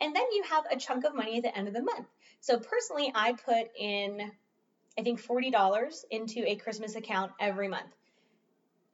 And 0.00 0.16
then 0.16 0.24
you 0.32 0.44
have 0.44 0.64
a 0.70 0.78
chunk 0.78 1.04
of 1.04 1.14
money 1.14 1.36
at 1.36 1.42
the 1.42 1.54
end 1.54 1.68
of 1.68 1.74
the 1.74 1.82
month. 1.82 2.06
So 2.40 2.58
personally, 2.58 3.12
I 3.14 3.32
put 3.32 3.70
in, 3.78 4.32
I 4.98 5.02
think, 5.02 5.22
$40 5.22 6.04
into 6.10 6.42
a 6.46 6.56
Christmas 6.56 6.96
account 6.96 7.32
every 7.38 7.68
month. 7.68 7.92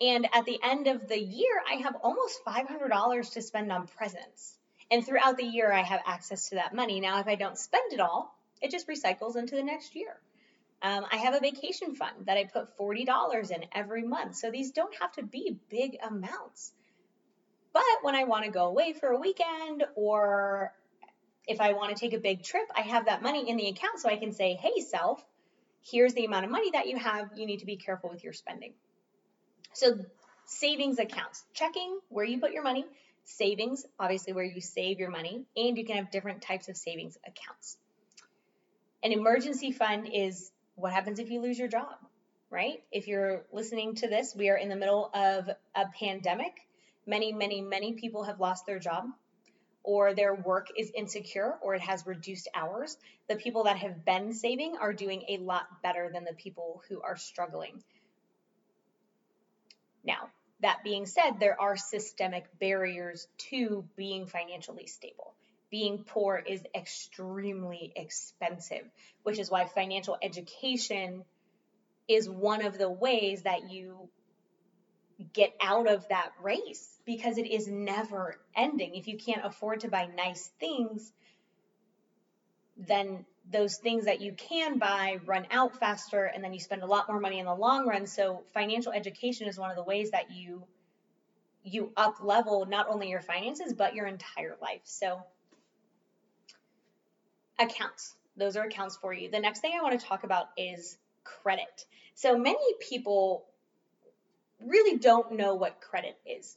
And 0.00 0.28
at 0.34 0.44
the 0.44 0.58
end 0.62 0.88
of 0.88 1.08
the 1.08 1.18
year, 1.18 1.62
I 1.70 1.76
have 1.76 1.96
almost 2.02 2.44
$500 2.44 3.32
to 3.32 3.42
spend 3.42 3.72
on 3.72 3.86
presents. 3.86 4.58
And 4.90 5.04
throughout 5.04 5.36
the 5.36 5.44
year, 5.44 5.72
I 5.72 5.82
have 5.82 6.02
access 6.06 6.50
to 6.50 6.56
that 6.56 6.74
money. 6.74 7.00
Now, 7.00 7.20
if 7.20 7.26
I 7.26 7.34
don't 7.34 7.56
spend 7.56 7.92
it 7.92 8.00
all, 8.00 8.36
it 8.60 8.70
just 8.70 8.88
recycles 8.88 9.36
into 9.36 9.54
the 9.56 9.62
next 9.62 9.96
year. 9.96 10.16
Um, 10.82 11.06
I 11.10 11.16
have 11.16 11.34
a 11.34 11.40
vacation 11.40 11.94
fund 11.94 12.26
that 12.26 12.36
I 12.36 12.44
put 12.44 12.76
$40 12.76 13.50
in 13.50 13.64
every 13.72 14.02
month. 14.02 14.36
So 14.36 14.50
these 14.50 14.72
don't 14.72 14.94
have 15.00 15.12
to 15.12 15.22
be 15.22 15.58
big 15.70 15.96
amounts. 16.06 16.72
But 17.72 17.82
when 18.02 18.14
I 18.14 18.24
want 18.24 18.44
to 18.44 18.50
go 18.50 18.66
away 18.66 18.92
for 18.92 19.08
a 19.08 19.18
weekend 19.18 19.84
or 19.94 20.72
if 21.46 21.60
I 21.60 21.72
want 21.72 21.94
to 21.94 22.00
take 22.00 22.12
a 22.12 22.18
big 22.18 22.42
trip, 22.42 22.66
I 22.74 22.82
have 22.82 23.06
that 23.06 23.22
money 23.22 23.48
in 23.48 23.56
the 23.56 23.68
account 23.68 24.00
so 24.00 24.08
I 24.08 24.16
can 24.16 24.32
say, 24.32 24.54
hey, 24.54 24.80
self, 24.80 25.24
here's 25.82 26.14
the 26.14 26.24
amount 26.24 26.44
of 26.44 26.50
money 26.50 26.70
that 26.72 26.88
you 26.88 26.96
have. 26.96 27.30
You 27.36 27.46
need 27.46 27.60
to 27.60 27.66
be 27.66 27.76
careful 27.76 28.10
with 28.10 28.24
your 28.24 28.32
spending. 28.32 28.72
So, 29.72 29.98
savings 30.46 30.98
accounts, 30.98 31.44
checking 31.54 31.98
where 32.08 32.24
you 32.24 32.40
put 32.40 32.52
your 32.52 32.62
money, 32.62 32.84
savings, 33.24 33.84
obviously 33.98 34.32
where 34.32 34.44
you 34.44 34.60
save 34.60 34.98
your 34.98 35.10
money, 35.10 35.44
and 35.56 35.76
you 35.76 35.84
can 35.84 35.96
have 35.96 36.10
different 36.10 36.42
types 36.42 36.68
of 36.68 36.76
savings 36.76 37.16
accounts. 37.26 37.76
An 39.02 39.12
emergency 39.12 39.72
fund 39.72 40.08
is 40.12 40.50
what 40.74 40.92
happens 40.92 41.18
if 41.18 41.30
you 41.30 41.40
lose 41.40 41.58
your 41.58 41.68
job, 41.68 41.94
right? 42.50 42.82
If 42.90 43.06
you're 43.06 43.44
listening 43.52 43.96
to 43.96 44.08
this, 44.08 44.34
we 44.34 44.48
are 44.48 44.56
in 44.56 44.68
the 44.68 44.76
middle 44.76 45.10
of 45.14 45.48
a 45.74 45.84
pandemic. 45.98 46.52
Many, 47.06 47.32
many, 47.32 47.60
many 47.60 47.92
people 47.92 48.24
have 48.24 48.40
lost 48.40 48.66
their 48.66 48.78
job 48.78 49.06
or 49.86 50.12
their 50.12 50.34
work 50.34 50.66
is 50.76 50.90
insecure 50.94 51.56
or 51.62 51.74
it 51.74 51.80
has 51.80 52.06
reduced 52.06 52.48
hours. 52.54 52.98
The 53.28 53.36
people 53.36 53.64
that 53.64 53.78
have 53.78 54.04
been 54.04 54.34
saving 54.34 54.76
are 54.78 54.92
doing 54.92 55.24
a 55.28 55.38
lot 55.38 55.66
better 55.82 56.10
than 56.12 56.24
the 56.24 56.34
people 56.34 56.82
who 56.90 57.00
are 57.00 57.16
struggling. 57.16 57.82
Now, 60.04 60.28
that 60.60 60.84
being 60.84 61.06
said, 61.06 61.40
there 61.40 61.58
are 61.58 61.76
systemic 61.76 62.46
barriers 62.58 63.26
to 63.50 63.84
being 63.96 64.26
financially 64.26 64.86
stable 64.86 65.34
being 65.70 66.04
poor 66.04 66.36
is 66.36 66.62
extremely 66.74 67.92
expensive, 67.96 68.84
which 69.22 69.38
is 69.38 69.50
why 69.50 69.66
financial 69.66 70.16
education 70.22 71.24
is 72.08 72.28
one 72.28 72.64
of 72.64 72.78
the 72.78 72.88
ways 72.88 73.42
that 73.42 73.70
you 73.70 74.08
get 75.32 75.54
out 75.62 75.88
of 75.88 76.06
that 76.08 76.32
race 76.42 76.98
because 77.06 77.38
it 77.38 77.46
is 77.46 77.68
never 77.68 78.38
ending. 78.54 78.94
If 78.94 79.08
you 79.08 79.16
can't 79.16 79.44
afford 79.44 79.80
to 79.80 79.88
buy 79.88 80.08
nice 80.14 80.50
things, 80.60 81.12
then 82.76 83.24
those 83.50 83.76
things 83.76 84.04
that 84.04 84.20
you 84.20 84.32
can 84.32 84.78
buy 84.78 85.18
run 85.24 85.46
out 85.50 85.78
faster 85.78 86.24
and 86.24 86.42
then 86.42 86.52
you 86.52 86.60
spend 86.60 86.82
a 86.82 86.86
lot 86.86 87.08
more 87.08 87.20
money 87.20 87.38
in 87.38 87.46
the 87.46 87.54
long 87.54 87.86
run. 87.86 88.06
So 88.06 88.44
financial 88.52 88.92
education 88.92 89.46
is 89.46 89.58
one 89.58 89.70
of 89.70 89.76
the 89.76 89.84
ways 89.84 90.10
that 90.10 90.30
you 90.30 90.64
you 91.64 91.92
up 91.96 92.22
level 92.22 92.64
not 92.64 92.86
only 92.88 93.08
your 93.08 93.20
finances 93.20 93.72
but 93.72 93.94
your 93.94 94.06
entire 94.06 94.56
life. 94.60 94.82
So 94.84 95.22
accounts. 97.58 98.14
Those 98.36 98.56
are 98.56 98.64
accounts 98.64 98.96
for 98.96 99.12
you. 99.12 99.30
The 99.30 99.40
next 99.40 99.60
thing 99.60 99.72
I 99.78 99.82
want 99.82 99.98
to 99.98 100.06
talk 100.06 100.24
about 100.24 100.48
is 100.56 100.98
credit. 101.24 101.86
So 102.14 102.36
many 102.36 102.58
people 102.80 103.46
really 104.64 104.98
don't 104.98 105.32
know 105.32 105.54
what 105.54 105.80
credit 105.80 106.16
is. 106.26 106.56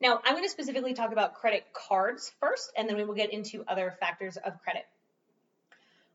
Now, 0.00 0.20
I'm 0.24 0.34
going 0.34 0.44
to 0.44 0.50
specifically 0.50 0.92
talk 0.92 1.12
about 1.12 1.34
credit 1.34 1.64
cards 1.72 2.32
first, 2.40 2.72
and 2.76 2.88
then 2.88 2.96
we 2.96 3.04
will 3.04 3.14
get 3.14 3.32
into 3.32 3.64
other 3.66 3.96
factors 4.00 4.36
of 4.36 4.62
credit. 4.62 4.84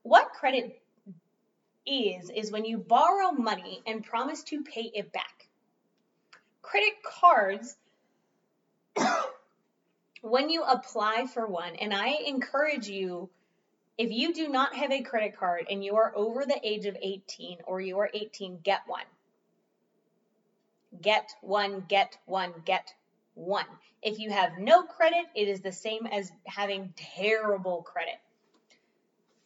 What 0.03 0.29
credit 0.31 0.79
is, 1.85 2.29
is 2.29 2.51
when 2.51 2.65
you 2.65 2.77
borrow 2.77 3.31
money 3.31 3.81
and 3.87 4.03
promise 4.03 4.43
to 4.43 4.63
pay 4.63 4.91
it 4.93 5.11
back. 5.11 5.47
Credit 6.61 6.93
cards 7.03 7.75
when 10.21 10.49
you 10.49 10.63
apply 10.63 11.25
for 11.33 11.47
one, 11.47 11.75
and 11.75 11.93
I 11.93 12.09
encourage 12.27 12.87
you, 12.87 13.29
if 13.99 14.11
you 14.11 14.33
do 14.33 14.47
not 14.47 14.73
have 14.75 14.91
a 14.91 15.01
credit 15.01 15.37
card 15.37 15.65
and 15.69 15.83
you 15.83 15.97
are 15.97 16.13
over 16.15 16.45
the 16.45 16.59
age 16.63 16.85
of 16.85 16.95
18 17.01 17.57
or 17.65 17.81
you 17.81 17.99
are 17.99 18.09
18, 18.13 18.59
get 18.63 18.79
one. 18.87 19.03
Get 21.01 21.29
one, 21.41 21.83
get 21.89 22.17
one, 22.25 22.53
get 22.63 22.93
one. 23.33 23.65
If 24.01 24.17
you 24.17 24.31
have 24.31 24.57
no 24.57 24.83
credit, 24.83 25.25
it 25.35 25.49
is 25.49 25.59
the 25.59 25.73
same 25.73 26.07
as 26.07 26.31
having 26.45 26.93
terrible 27.17 27.83
credit. 27.83 28.15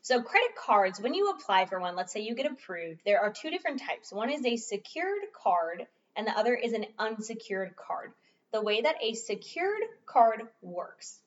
So, 0.04 0.22
credit 0.22 0.56
cards, 0.56 1.02
when 1.02 1.16
you 1.16 1.32
apply 1.32 1.66
for 1.66 1.80
one, 1.80 1.96
let's 1.96 2.14
say 2.14 2.20
you 2.20 2.36
get 2.36 2.46
approved, 2.46 3.02
there 3.06 3.22
are 3.22 3.34
two 3.34 3.50
different 3.50 3.82
types. 3.82 4.14
One 4.14 4.30
is 4.30 4.46
a 4.46 4.58
secured 4.58 5.24
card, 5.34 5.88
and 6.16 6.28
the 6.28 6.38
other 6.38 6.54
is 6.54 6.74
an 6.74 6.86
unsecured 7.00 7.76
card 7.76 8.12
the 8.54 8.62
way 8.62 8.82
that 8.82 9.02
a 9.02 9.16
secured 9.16 9.82
card 10.06 10.44
works 10.62 11.20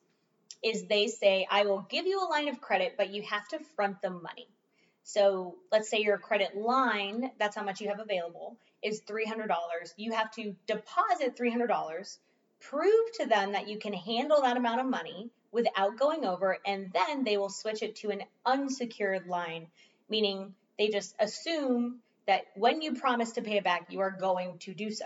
is 0.63 0.85
they 0.85 1.07
say, 1.07 1.47
I 1.49 1.65
will 1.65 1.85
give 1.89 2.05
you 2.05 2.21
a 2.21 2.29
line 2.29 2.47
of 2.47 2.61
credit, 2.61 2.95
but 2.97 3.09
you 3.09 3.21
have 3.23 3.47
to 3.49 3.59
front 3.75 4.01
the 4.01 4.09
money. 4.09 4.47
So 5.03 5.55
let's 5.71 5.89
say 5.89 5.99
your 5.99 6.17
credit 6.17 6.55
line, 6.55 7.31
that's 7.39 7.55
how 7.55 7.63
much 7.63 7.79
you 7.79 7.87
have 7.89 7.99
available, 7.99 8.57
is 8.83 9.01
$300. 9.01 9.47
You 9.95 10.11
have 10.11 10.31
to 10.31 10.55
deposit 10.67 11.37
$300, 11.37 12.17
prove 12.59 13.11
to 13.19 13.25
them 13.25 13.53
that 13.53 13.69
you 13.69 13.77
can 13.79 13.93
handle 13.93 14.41
that 14.41 14.57
amount 14.57 14.81
of 14.81 14.87
money 14.87 15.29
without 15.51 15.97
going 15.97 16.25
over, 16.25 16.57
and 16.65 16.91
then 16.91 17.23
they 17.23 17.37
will 17.37 17.49
switch 17.49 17.81
it 17.81 17.95
to 17.97 18.09
an 18.09 18.23
unsecured 18.45 19.27
line, 19.27 19.67
meaning 20.09 20.53
they 20.77 20.89
just 20.89 21.15
assume 21.19 21.99
that 22.27 22.43
when 22.55 22.81
you 22.81 22.95
promise 22.95 23.31
to 23.33 23.41
pay 23.41 23.57
it 23.57 23.63
back, 23.63 23.87
you 23.89 24.01
are 24.01 24.11
going 24.11 24.57
to 24.59 24.73
do 24.73 24.91
so 24.91 25.05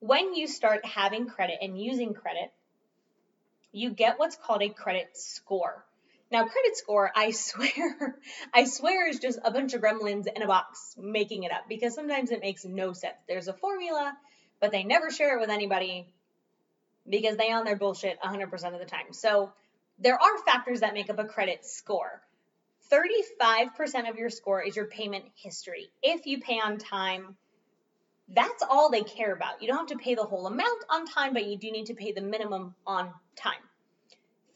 when 0.00 0.34
you 0.34 0.46
start 0.46 0.84
having 0.84 1.26
credit 1.26 1.58
and 1.60 1.80
using 1.80 2.14
credit, 2.14 2.50
you 3.72 3.90
get 3.90 4.18
what's 4.18 4.36
called 4.36 4.62
a 4.62 4.68
credit 4.68 5.10
score. 5.14 5.84
Now, 6.30 6.46
credit 6.46 6.76
score, 6.76 7.10
I 7.14 7.32
swear, 7.32 8.18
I 8.54 8.64
swear 8.64 9.08
is 9.08 9.18
just 9.18 9.38
a 9.44 9.50
bunch 9.50 9.74
of 9.74 9.80
gremlins 9.80 10.26
in 10.34 10.42
a 10.42 10.46
box 10.46 10.94
making 10.98 11.42
it 11.42 11.52
up 11.52 11.68
because 11.68 11.94
sometimes 11.94 12.30
it 12.30 12.40
makes 12.40 12.64
no 12.64 12.92
sense. 12.92 13.16
There's 13.26 13.48
a 13.48 13.52
formula, 13.52 14.16
but 14.60 14.70
they 14.70 14.84
never 14.84 15.10
share 15.10 15.36
it 15.36 15.40
with 15.40 15.50
anybody 15.50 16.06
because 17.08 17.36
they 17.36 17.52
own 17.52 17.64
their 17.64 17.76
bullshit 17.76 18.20
100% 18.20 18.52
of 18.72 18.78
the 18.78 18.84
time. 18.84 19.12
So 19.12 19.52
there 19.98 20.14
are 20.14 20.44
factors 20.46 20.80
that 20.80 20.94
make 20.94 21.10
up 21.10 21.18
a 21.18 21.24
credit 21.24 21.64
score. 21.64 22.22
35% 22.92 24.08
of 24.08 24.16
your 24.16 24.30
score 24.30 24.62
is 24.62 24.76
your 24.76 24.86
payment 24.86 25.24
history. 25.34 25.90
If 26.02 26.26
you 26.26 26.40
pay 26.40 26.60
on 26.60 26.78
time, 26.78 27.36
that's 28.28 28.62
all 28.68 28.90
they 28.90 29.02
care 29.02 29.32
about. 29.32 29.60
You 29.60 29.68
don't 29.68 29.78
have 29.78 29.98
to 29.98 30.04
pay 30.04 30.14
the 30.14 30.24
whole 30.24 30.46
amount 30.46 30.84
on 30.88 31.06
time, 31.06 31.32
but 31.32 31.46
you 31.46 31.58
do 31.58 31.70
need 31.70 31.86
to 31.86 31.94
pay 31.94 32.12
the 32.12 32.20
minimum 32.20 32.74
on 32.86 33.12
time. 33.40 33.60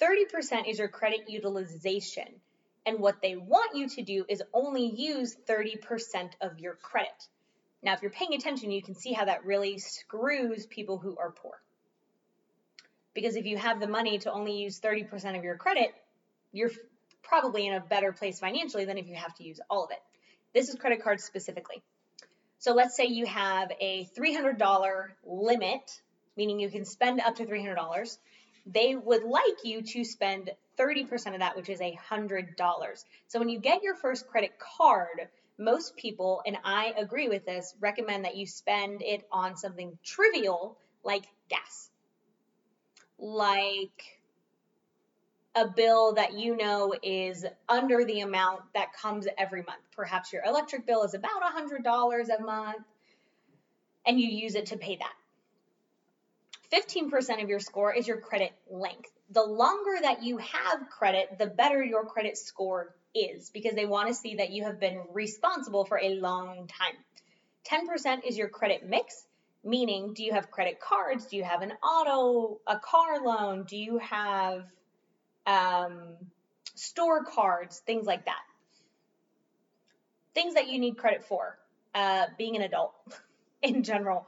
30% 0.00 0.68
is 0.68 0.78
your 0.78 0.88
credit 0.88 1.28
utilization. 1.28 2.28
And 2.86 2.98
what 2.98 3.22
they 3.22 3.36
want 3.36 3.76
you 3.76 3.88
to 3.88 4.02
do 4.02 4.24
is 4.28 4.42
only 4.52 4.86
use 4.86 5.36
30% 5.48 6.30
of 6.40 6.58
your 6.58 6.74
credit. 6.74 7.28
Now, 7.82 7.94
if 7.94 8.02
you're 8.02 8.10
paying 8.10 8.34
attention, 8.34 8.70
you 8.70 8.82
can 8.82 8.94
see 8.94 9.12
how 9.12 9.24
that 9.24 9.44
really 9.44 9.78
screws 9.78 10.66
people 10.66 10.98
who 10.98 11.16
are 11.18 11.30
poor. 11.30 11.60
Because 13.14 13.36
if 13.36 13.46
you 13.46 13.56
have 13.56 13.80
the 13.80 13.86
money 13.86 14.18
to 14.18 14.32
only 14.32 14.56
use 14.56 14.80
30% 14.80 15.38
of 15.38 15.44
your 15.44 15.56
credit, 15.56 15.94
you're 16.52 16.70
probably 17.22 17.66
in 17.66 17.74
a 17.74 17.80
better 17.80 18.12
place 18.12 18.40
financially 18.40 18.84
than 18.84 18.98
if 18.98 19.06
you 19.06 19.14
have 19.14 19.34
to 19.36 19.44
use 19.44 19.60
all 19.70 19.84
of 19.84 19.90
it. 19.90 20.00
This 20.52 20.68
is 20.68 20.74
credit 20.76 21.02
cards 21.02 21.24
specifically. 21.24 21.82
So 22.58 22.72
let's 22.72 22.96
say 22.96 23.06
you 23.06 23.26
have 23.26 23.70
a 23.80 24.08
$300 24.16 25.06
limit, 25.24 26.00
meaning 26.36 26.58
you 26.60 26.70
can 26.70 26.84
spend 26.84 27.20
up 27.20 27.36
to 27.36 27.44
$300. 27.44 28.18
They 28.66 28.96
would 28.96 29.24
like 29.24 29.64
you 29.64 29.82
to 29.82 30.04
spend 30.04 30.50
30% 30.78 31.34
of 31.34 31.40
that, 31.40 31.56
which 31.56 31.68
is 31.68 31.80
$100. 31.80 33.04
So 33.28 33.38
when 33.38 33.48
you 33.48 33.58
get 33.58 33.82
your 33.82 33.94
first 33.94 34.26
credit 34.26 34.58
card, 34.58 35.28
most 35.58 35.96
people, 35.96 36.42
and 36.46 36.56
I 36.64 36.94
agree 36.96 37.28
with 37.28 37.44
this, 37.44 37.74
recommend 37.80 38.24
that 38.24 38.36
you 38.36 38.46
spend 38.46 39.02
it 39.02 39.26
on 39.30 39.56
something 39.56 39.96
trivial 40.02 40.78
like 41.04 41.26
gas, 41.48 41.90
like 43.18 44.20
a 45.54 45.68
bill 45.68 46.14
that 46.14 46.32
you 46.32 46.56
know 46.56 46.94
is 47.02 47.46
under 47.68 48.04
the 48.04 48.20
amount 48.20 48.62
that 48.74 48.92
comes 48.92 49.28
every 49.38 49.62
month. 49.62 49.82
Perhaps 49.94 50.32
your 50.32 50.42
electric 50.44 50.86
bill 50.86 51.04
is 51.04 51.14
about 51.14 51.42
$100 51.42 52.28
a 52.28 52.42
month 52.42 52.84
and 54.06 54.20
you 54.20 54.28
use 54.28 54.54
it 54.54 54.66
to 54.66 54.76
pay 54.76 54.96
that. 54.96 55.14
15% 56.72 57.42
of 57.42 57.48
your 57.48 57.60
score 57.60 57.92
is 57.92 58.06
your 58.06 58.18
credit 58.20 58.52
length. 58.70 59.10
The 59.30 59.42
longer 59.42 60.00
that 60.02 60.22
you 60.22 60.38
have 60.38 60.88
credit, 60.90 61.38
the 61.38 61.46
better 61.46 61.82
your 61.82 62.04
credit 62.04 62.36
score 62.36 62.94
is 63.14 63.50
because 63.50 63.74
they 63.74 63.86
want 63.86 64.08
to 64.08 64.14
see 64.14 64.36
that 64.36 64.50
you 64.50 64.64
have 64.64 64.80
been 64.80 65.02
responsible 65.12 65.84
for 65.84 65.98
a 65.98 66.14
long 66.14 66.68
time. 66.68 66.96
10% 67.70 68.26
is 68.26 68.36
your 68.36 68.48
credit 68.48 68.86
mix, 68.86 69.26
meaning 69.62 70.12
do 70.14 70.24
you 70.24 70.32
have 70.32 70.50
credit 70.50 70.80
cards? 70.80 71.26
Do 71.26 71.36
you 71.36 71.44
have 71.44 71.62
an 71.62 71.72
auto, 71.82 72.60
a 72.66 72.78
car 72.78 73.24
loan? 73.24 73.64
Do 73.64 73.76
you 73.76 73.98
have 73.98 74.64
um, 75.46 76.16
store 76.74 77.24
cards? 77.24 77.78
Things 77.86 78.06
like 78.06 78.26
that. 78.26 78.42
Things 80.34 80.54
that 80.54 80.68
you 80.68 80.78
need 80.78 80.96
credit 80.96 81.24
for. 81.24 81.58
Uh, 81.94 82.26
being 82.36 82.56
an 82.56 82.62
adult 82.62 82.92
in 83.62 83.84
general, 83.84 84.26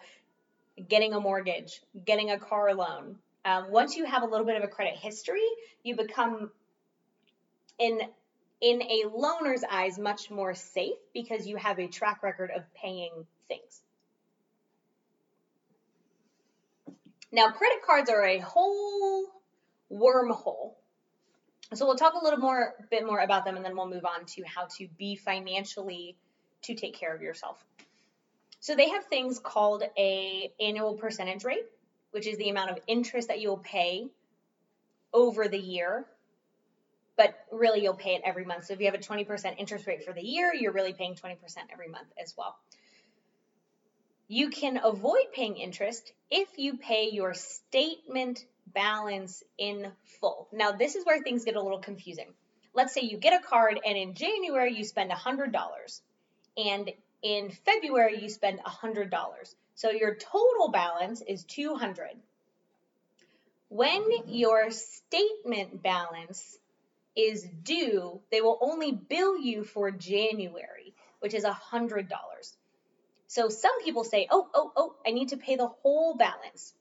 getting 0.89 1.15
a 1.15 1.21
mortgage, 1.21 1.81
getting 2.05 2.31
a 2.31 2.39
car 2.39 2.75
loan. 2.75 3.17
Um, 3.45 3.71
once 3.71 3.97
you 3.97 4.05
have 4.05 4.23
a 4.23 4.27
little 4.27 4.47
bit 4.47 4.57
of 4.57 4.65
a 4.65 4.69
credit 4.69 4.95
history, 4.97 5.47
you 5.83 5.97
become 5.97 6.51
in 7.79 8.01
in 8.61 8.83
a 8.83 9.05
loaner's 9.13 9.63
eyes 9.71 9.99
much 9.99 10.31
more 10.31 10.55
safe 10.55 10.97
because 11.13 11.47
you 11.47 11.57
have 11.57 11.79
a 11.79 11.87
track 11.87 12.23
record 12.23 12.51
of 12.55 12.63
paying 12.75 13.13
things. 13.49 13.83
Now, 17.31 17.51
credit 17.51 17.83
cards 17.85 18.09
are 18.09 18.25
a 18.25 18.39
whole 18.39 19.27
wormhole. 19.93 20.73
So 21.75 21.85
we'll 21.85 21.97
talk 21.97 22.15
a 22.15 22.25
little 22.25 22.39
more 22.39 22.75
bit 22.91 23.05
more 23.05 23.19
about 23.19 23.45
them 23.45 23.57
and 23.57 23.65
then 23.65 23.77
we'll 23.77 23.91
move 23.91 24.05
on 24.05 24.25
to 24.25 24.45
how 24.45 24.69
to 24.79 24.89
be 24.97 25.17
financially 25.17 26.17
to 26.63 26.75
take 26.75 26.95
care 26.95 27.15
of 27.15 27.21
yourself. 27.21 27.63
So 28.67 28.75
they 28.75 28.89
have 28.89 29.05
things 29.05 29.39
called 29.39 29.85
a 29.97 30.53
annual 30.59 30.95
percentage 30.95 31.45
rate, 31.45 31.67
which 32.11 32.27
is 32.27 32.37
the 32.37 32.49
amount 32.49 32.71
of 32.71 32.81
interest 32.89 33.29
that 33.29 33.41
you'll 33.41 33.59
pay 33.59 34.09
over 35.15 35.47
the 35.47 35.57
year. 35.57 36.05
But 37.17 37.39
really, 37.53 37.85
you'll 37.85 37.95
pay 37.95 38.17
it 38.17 38.23
every 38.25 38.45
month. 38.45 38.65
So 38.65 38.73
if 38.73 38.81
you 38.81 38.87
have 38.87 38.97
a 38.97 38.99
20% 38.99 39.55
interest 39.59 39.87
rate 39.87 40.03
for 40.03 40.13
the 40.13 40.21
year, 40.21 40.53
you're 40.53 40.73
really 40.73 40.93
paying 40.93 41.15
20% 41.15 41.37
every 41.73 41.87
month 41.87 42.09
as 42.21 42.35
well. 42.37 42.57
You 44.27 44.51
can 44.51 44.81
avoid 44.83 45.27
paying 45.33 45.59
interest 45.59 46.11
if 46.29 46.49
you 46.59 46.77
pay 46.77 47.11
your 47.11 47.35
statement 47.35 48.45
balance 48.67 49.45
in 49.59 49.93
full. 50.21 50.49
Now, 50.53 50.73
this 50.73 50.97
is 50.97 51.07
where 51.07 51.23
things 51.23 51.45
get 51.45 51.55
a 51.55 51.63
little 51.63 51.79
confusing. 51.79 52.35
Let's 52.75 52.93
say 52.93 53.03
you 53.03 53.17
get 53.17 53.41
a 53.41 53.47
card 53.47 53.79
and 53.87 53.97
in 53.97 54.15
January 54.15 54.75
you 54.77 54.83
spend 54.83 55.13
$100 55.13 56.01
and 56.57 56.91
in 57.23 57.51
February 57.51 58.23
you 58.23 58.29
spend 58.29 58.61
$100. 58.61 59.55
So 59.75 59.91
your 59.91 60.15
total 60.15 60.71
balance 60.71 61.23
is 61.27 61.45
200. 61.45 62.11
When 63.69 64.05
your 64.29 64.71
statement 64.71 65.83
balance 65.83 66.59
is 67.17 67.47
due, 67.63 68.21
they 68.31 68.41
will 68.41 68.59
only 68.61 68.93
bill 68.93 69.39
you 69.39 69.65
for 69.65 69.91
January, 69.91 70.95
which 71.21 71.35
is 71.35 71.45
$100. 71.45 72.09
So 73.27 73.49
some 73.49 73.83
people 73.83 74.05
say, 74.05 74.29
oh, 74.31 74.49
oh, 74.55 74.73
oh, 74.77 74.95
I 75.07 75.11
need 75.11 75.31
to 75.31 75.37
pay 75.37 75.57
the 75.57 75.67
whole 75.67 76.15
balance. 76.15 76.73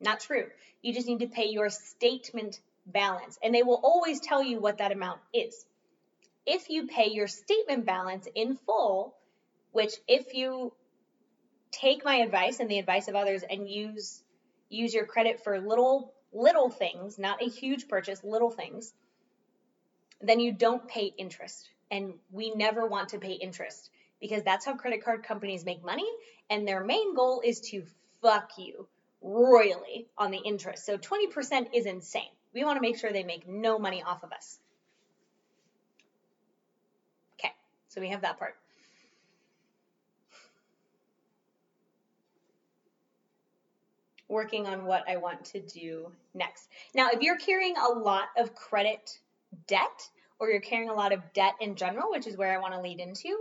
Not 0.00 0.20
true. 0.20 0.46
You 0.82 0.94
just 0.94 1.06
need 1.06 1.20
to 1.20 1.26
pay 1.26 1.48
your 1.48 1.68
statement 1.70 2.60
balance, 2.86 3.38
and 3.42 3.54
they 3.54 3.62
will 3.62 3.80
always 3.82 4.20
tell 4.20 4.42
you 4.42 4.60
what 4.60 4.78
that 4.78 4.92
amount 4.92 5.20
is. 5.32 5.66
If 6.46 6.68
you 6.68 6.86
pay 6.86 7.10
your 7.10 7.26
statement 7.26 7.86
balance 7.86 8.28
in 8.34 8.56
full, 8.66 9.14
which 9.74 9.94
if 10.06 10.34
you 10.34 10.72
take 11.72 12.04
my 12.04 12.16
advice 12.16 12.60
and 12.60 12.70
the 12.70 12.78
advice 12.78 13.08
of 13.08 13.16
others 13.16 13.42
and 13.42 13.68
use 13.68 14.22
use 14.70 14.94
your 14.94 15.04
credit 15.04 15.42
for 15.42 15.60
little 15.60 16.14
little 16.32 16.70
things, 16.70 17.18
not 17.18 17.42
a 17.42 17.48
huge 17.48 17.88
purchase, 17.88 18.22
little 18.22 18.50
things, 18.50 18.94
then 20.20 20.38
you 20.38 20.52
don't 20.52 20.86
pay 20.88 21.12
interest. 21.18 21.68
And 21.90 22.14
we 22.30 22.52
never 22.54 22.86
want 22.86 23.10
to 23.10 23.18
pay 23.18 23.32
interest 23.32 23.90
because 24.20 24.44
that's 24.44 24.64
how 24.64 24.76
credit 24.76 25.04
card 25.04 25.24
companies 25.24 25.64
make 25.64 25.84
money 25.84 26.08
and 26.48 26.66
their 26.66 26.84
main 26.84 27.14
goal 27.14 27.42
is 27.44 27.60
to 27.72 27.84
fuck 28.22 28.52
you 28.56 28.86
royally 29.20 30.06
on 30.16 30.30
the 30.30 30.38
interest. 30.38 30.86
So 30.86 30.98
20% 30.98 31.68
is 31.72 31.86
insane. 31.86 32.30
We 32.52 32.64
want 32.64 32.76
to 32.76 32.80
make 32.80 32.96
sure 32.96 33.12
they 33.12 33.24
make 33.24 33.48
no 33.48 33.78
money 33.78 34.04
off 34.06 34.22
of 34.22 34.32
us. 34.32 34.58
Okay, 37.38 37.52
so 37.88 38.00
we 38.00 38.10
have 38.10 38.22
that 38.22 38.38
part. 38.38 38.56
Working 44.34 44.66
on 44.66 44.84
what 44.84 45.08
I 45.08 45.16
want 45.16 45.44
to 45.46 45.60
do 45.60 46.10
next. 46.34 46.68
Now, 46.94 47.10
if 47.12 47.22
you're 47.22 47.38
carrying 47.38 47.76
a 47.76 47.88
lot 47.98 48.28
of 48.36 48.54
credit 48.54 49.18
debt 49.68 50.08
or 50.38 50.50
you're 50.50 50.60
carrying 50.60 50.90
a 50.90 50.94
lot 50.94 51.12
of 51.12 51.32
debt 51.32 51.54
in 51.60 51.76
general, 51.76 52.10
which 52.10 52.26
is 52.26 52.36
where 52.36 52.52
I 52.52 52.58
want 52.58 52.74
to 52.74 52.80
lead 52.80 52.98
into, 52.98 53.38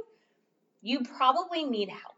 you 0.81 1.01
probably 1.17 1.65
need 1.65 1.89
help. 1.89 2.15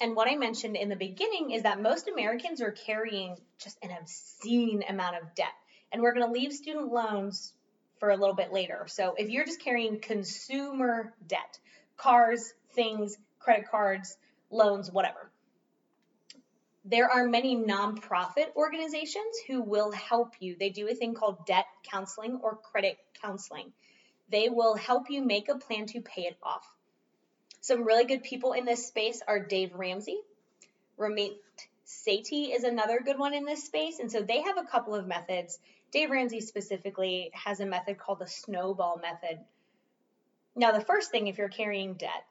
And 0.00 0.16
what 0.16 0.28
I 0.28 0.36
mentioned 0.36 0.76
in 0.76 0.88
the 0.88 0.96
beginning 0.96 1.52
is 1.52 1.62
that 1.62 1.80
most 1.80 2.08
Americans 2.08 2.60
are 2.60 2.72
carrying 2.72 3.36
just 3.58 3.78
an 3.82 3.90
obscene 3.98 4.82
amount 4.88 5.16
of 5.16 5.34
debt. 5.34 5.54
And 5.92 6.02
we're 6.02 6.12
going 6.12 6.26
to 6.26 6.32
leave 6.32 6.52
student 6.52 6.92
loans 6.92 7.52
for 8.00 8.10
a 8.10 8.16
little 8.16 8.34
bit 8.34 8.52
later. 8.52 8.84
So 8.88 9.14
if 9.16 9.30
you're 9.30 9.44
just 9.44 9.60
carrying 9.60 10.00
consumer 10.00 11.12
debt, 11.26 11.58
cars, 11.96 12.52
things, 12.74 13.16
credit 13.38 13.68
cards, 13.70 14.16
loans, 14.50 14.90
whatever, 14.90 15.27
there 16.90 17.10
are 17.10 17.26
many 17.26 17.54
nonprofit 17.54 18.54
organizations 18.56 19.36
who 19.46 19.60
will 19.60 19.92
help 19.92 20.32
you. 20.40 20.56
They 20.58 20.70
do 20.70 20.88
a 20.88 20.94
thing 20.94 21.14
called 21.14 21.44
debt 21.44 21.66
counseling 21.82 22.40
or 22.42 22.56
credit 22.56 22.96
counseling. 23.20 23.72
They 24.30 24.48
will 24.48 24.74
help 24.74 25.10
you 25.10 25.22
make 25.22 25.50
a 25.50 25.58
plan 25.58 25.86
to 25.86 26.00
pay 26.00 26.22
it 26.22 26.38
off. 26.42 26.66
Some 27.60 27.84
really 27.84 28.04
good 28.04 28.22
people 28.22 28.52
in 28.52 28.64
this 28.64 28.86
space 28.86 29.20
are 29.26 29.38
Dave 29.38 29.74
Ramsey. 29.74 30.18
Ramit 30.98 31.36
Sethi 31.86 32.54
is 32.54 32.64
another 32.64 33.00
good 33.04 33.18
one 33.18 33.34
in 33.34 33.44
this 33.44 33.64
space. 33.64 33.98
And 33.98 34.10
so 34.10 34.22
they 34.22 34.40
have 34.40 34.56
a 34.56 34.64
couple 34.64 34.94
of 34.94 35.06
methods. 35.06 35.58
Dave 35.92 36.10
Ramsey 36.10 36.40
specifically 36.40 37.30
has 37.34 37.60
a 37.60 37.66
method 37.66 37.98
called 37.98 38.20
the 38.20 38.26
snowball 38.26 38.98
method. 38.98 39.38
Now, 40.56 40.72
the 40.72 40.84
first 40.84 41.10
thing, 41.10 41.26
if 41.26 41.36
you're 41.36 41.48
carrying 41.48 41.94
debt, 41.94 42.24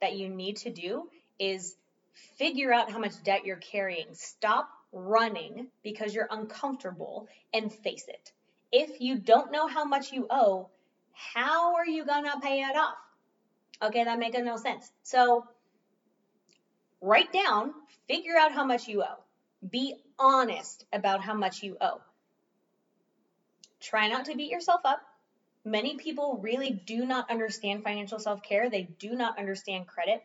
that 0.00 0.16
you 0.16 0.30
need 0.30 0.56
to 0.58 0.70
do 0.70 1.08
is 1.38 1.76
figure 2.38 2.72
out 2.72 2.90
how 2.90 2.98
much 2.98 3.22
debt 3.22 3.44
you're 3.44 3.56
carrying. 3.56 4.06
Stop 4.12 4.68
running 4.92 5.68
because 5.82 6.14
you're 6.14 6.28
uncomfortable 6.30 7.28
and 7.52 7.72
face 7.72 8.06
it. 8.08 8.32
If 8.72 9.00
you 9.00 9.18
don't 9.18 9.52
know 9.52 9.66
how 9.66 9.84
much 9.84 10.12
you 10.12 10.26
owe, 10.30 10.68
how 11.12 11.74
are 11.76 11.86
you 11.86 12.04
going 12.04 12.24
to 12.24 12.40
pay 12.40 12.60
it 12.60 12.76
off? 12.76 12.94
Okay, 13.82 14.04
that 14.04 14.18
makes 14.18 14.38
no 14.38 14.56
sense. 14.56 14.90
So 15.02 15.46
write 17.00 17.32
down, 17.32 17.72
figure 18.08 18.36
out 18.38 18.52
how 18.52 18.64
much 18.64 18.88
you 18.88 19.02
owe. 19.02 19.24
Be 19.68 19.94
honest 20.18 20.84
about 20.92 21.22
how 21.22 21.34
much 21.34 21.62
you 21.62 21.76
owe. 21.80 22.00
Try 23.80 24.08
not 24.08 24.26
to 24.26 24.36
beat 24.36 24.50
yourself 24.50 24.82
up. 24.84 25.00
Many 25.64 25.96
people 25.96 26.38
really 26.42 26.70
do 26.70 27.04
not 27.04 27.30
understand 27.30 27.82
financial 27.82 28.18
self 28.18 28.42
care. 28.42 28.70
They 28.70 28.88
do 28.98 29.14
not 29.14 29.38
understand 29.38 29.86
credit. 29.86 30.22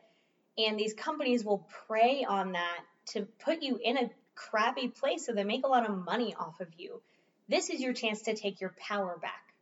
And 0.58 0.80
these 0.80 0.94
companies 0.94 1.44
will 1.44 1.68
prey 1.88 2.26
on 2.28 2.54
that 2.54 2.82
to 3.08 3.28
put 3.44 3.62
you 3.62 3.80
in 3.84 3.98
a 3.98 4.10
crappy 4.36 4.88
place 4.88 5.26
so 5.26 5.34
they 5.34 5.44
make 5.44 5.66
a 5.66 5.70
lot 5.70 5.90
of 5.90 6.06
money 6.06 6.36
off 6.38 6.60
of 6.60 6.68
you. 6.78 7.02
This 7.48 7.70
is 7.70 7.82
your 7.82 7.94
chance 7.94 8.24
to 8.24 8.36
take 8.36 8.62
your 8.62 8.74
power 8.78 9.18
back. 9.22 9.54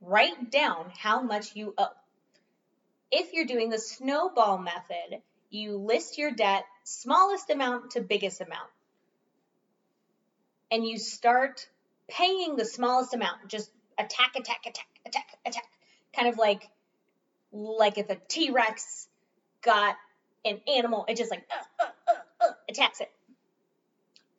Write 0.00 0.50
down 0.50 0.90
how 0.96 1.22
much 1.22 1.56
you 1.56 1.74
owe. 1.78 1.92
If 3.10 3.32
you're 3.32 3.46
doing 3.46 3.70
the 3.70 3.78
snowball 3.78 4.58
method, 4.58 5.22
you 5.50 5.76
list 5.76 6.18
your 6.18 6.32
debt 6.32 6.64
smallest 6.84 7.50
amount 7.50 7.92
to 7.92 8.00
biggest 8.00 8.40
amount. 8.40 8.68
And 10.70 10.86
you 10.86 10.98
start 10.98 11.66
paying 12.08 12.56
the 12.56 12.64
smallest 12.64 13.14
amount, 13.14 13.48
just 13.48 13.70
attack, 13.98 14.36
attack, 14.36 14.60
attack, 14.66 14.86
attack, 15.04 15.38
attack. 15.44 15.68
Kind 16.14 16.28
of 16.28 16.38
like 16.38 16.68
like 17.52 17.98
if 17.98 18.10
a 18.10 18.16
T-Rex 18.16 19.08
got 19.66 19.96
an 20.46 20.60
animal, 20.66 21.04
it 21.08 21.18
just 21.18 21.30
like 21.30 21.44
uh, 21.50 21.84
uh, 21.84 21.88
uh, 22.08 22.46
uh, 22.48 22.52
attacks 22.70 23.00
it. 23.00 23.10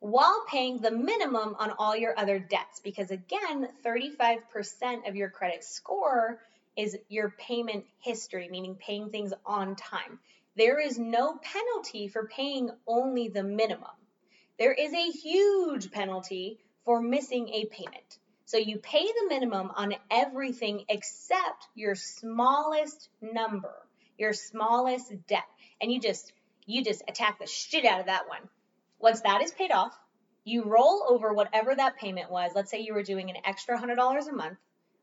While 0.00 0.44
paying 0.48 0.78
the 0.78 0.90
minimum 0.90 1.54
on 1.58 1.72
all 1.78 1.96
your 1.96 2.18
other 2.18 2.38
debts, 2.38 2.80
because 2.80 3.10
again, 3.10 3.68
35% 3.84 5.08
of 5.08 5.16
your 5.16 5.28
credit 5.28 5.62
score 5.64 6.40
is 6.76 6.96
your 7.08 7.30
payment 7.30 7.84
history, 8.00 8.48
meaning 8.50 8.76
paying 8.76 9.10
things 9.10 9.32
on 9.44 9.76
time. 9.76 10.18
There 10.56 10.80
is 10.80 10.98
no 10.98 11.36
penalty 11.36 12.08
for 12.08 12.26
paying 12.26 12.70
only 12.86 13.28
the 13.28 13.42
minimum. 13.42 13.90
There 14.58 14.72
is 14.72 14.92
a 14.92 15.10
huge 15.10 15.90
penalty 15.90 16.58
for 16.84 17.00
missing 17.00 17.48
a 17.48 17.66
payment. 17.66 18.18
So 18.44 18.56
you 18.56 18.78
pay 18.78 19.04
the 19.04 19.26
minimum 19.28 19.70
on 19.76 19.94
everything 20.10 20.84
except 20.88 21.68
your 21.74 21.94
smallest 21.94 23.08
number, 23.20 23.74
your 24.18 24.32
smallest 24.32 25.12
debt. 25.26 25.46
And 25.80 25.92
you 25.92 26.00
just 26.00 26.32
you 26.66 26.84
just 26.84 27.02
attack 27.08 27.38
the 27.38 27.46
shit 27.46 27.84
out 27.84 28.00
of 28.00 28.06
that 28.06 28.28
one. 28.28 28.42
Once 28.98 29.22
that 29.22 29.42
is 29.42 29.52
paid 29.52 29.70
off, 29.70 29.98
you 30.44 30.64
roll 30.64 31.04
over 31.08 31.32
whatever 31.32 31.74
that 31.74 31.96
payment 31.96 32.30
was. 32.30 32.52
Let's 32.54 32.70
say 32.70 32.80
you 32.80 32.94
were 32.94 33.02
doing 33.02 33.30
an 33.30 33.36
extra 33.44 33.78
$100 33.78 34.28
a 34.28 34.32
month 34.32 34.58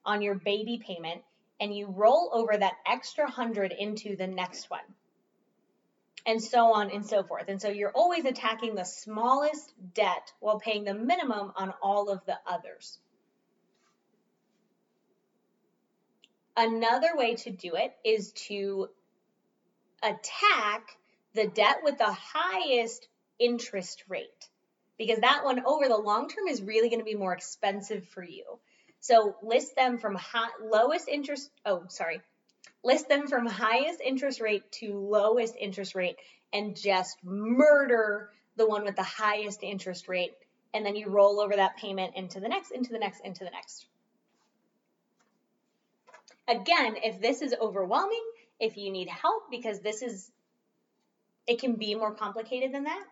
on 0.06 0.22
your 0.22 0.36
baby 0.36 0.82
payment 0.86 1.22
and 1.60 1.76
you 1.76 1.88
roll 1.88 2.30
over 2.34 2.56
that 2.56 2.74
extra 2.86 3.26
100 3.26 3.72
into 3.72 4.16
the 4.16 4.28
next 4.28 4.70
one 4.70 4.82
and 6.26 6.42
so 6.42 6.74
on 6.74 6.90
and 6.92 7.06
so 7.06 7.24
forth. 7.24 7.46
And 7.48 7.62
so 7.62 7.70
you're 7.70 7.92
always 7.92 8.26
attacking 8.26 8.76
the 8.76 8.84
smallest 8.84 9.74
debt 9.94 10.34
while 10.40 10.60
paying 10.60 10.84
the 10.84 10.94
minimum 10.94 11.52
on 11.56 11.74
all 11.82 12.10
of 12.10 12.26
the 12.26 12.38
others. 12.48 12.98
Another 16.58 17.16
way 17.16 17.36
to 17.36 17.52
do 17.52 17.76
it 17.76 17.94
is 18.04 18.32
to 18.48 18.90
attack 20.06 20.88
the 21.34 21.48
debt 21.48 21.78
with 21.84 21.98
the 21.98 22.12
highest 22.12 23.08
interest 23.40 24.04
rate 24.08 24.50
because 24.98 25.20
that 25.20 25.44
one 25.44 25.66
over 25.66 25.88
the 25.88 25.98
long 25.98 26.30
term 26.30 26.48
is 26.48 26.62
really 26.62 26.90
going 26.90 27.02
to 27.02 27.06
be 27.06 27.16
more 27.16 27.34
expensive 27.34 28.08
for 28.10 28.24
you. 28.24 28.60
So 29.02 29.36
list 29.44 29.76
them 29.76 29.98
from 29.98 30.16
high, 30.16 30.50
lowest 30.64 31.08
interest, 31.08 31.52
oh, 31.66 31.84
sorry, 31.90 32.22
list 32.84 33.10
them 33.10 33.28
from 33.28 33.46
highest 33.46 34.02
interest 34.02 34.40
rate 34.40 34.72
to 34.74 34.98
lowest 34.98 35.56
interest 35.60 35.96
rate 35.96 36.18
and 36.54 36.76
just 36.76 37.18
murder 37.24 38.30
the 38.56 38.68
one 38.68 38.84
with 38.84 38.96
the 38.96 39.04
highest 39.04 39.64
interest 39.64 40.08
rate. 40.08 40.34
And 40.74 40.86
then 40.86 40.96
you 40.96 41.10
roll 41.10 41.40
over 41.40 41.56
that 41.56 41.78
payment 41.78 42.16
into 42.16 42.40
the 42.40 42.48
next, 42.50 42.72
into 42.72 42.92
the 42.92 43.00
next, 43.00 43.22
into 43.24 43.44
the 43.44 43.52
next. 43.52 43.86
Again, 46.48 46.96
if 47.04 47.20
this 47.20 47.42
is 47.42 47.56
overwhelming, 47.60 48.24
if 48.60 48.78
you 48.78 48.92
need 48.92 49.10
help, 49.10 49.44
because 49.52 49.80
this 49.80 50.02
is, 50.02 50.32
it 51.48 51.60
can 51.60 51.76
be 51.76 51.96
more 51.96 52.14
complicated 52.14 52.74
than 52.74 52.86
that. 52.86 53.04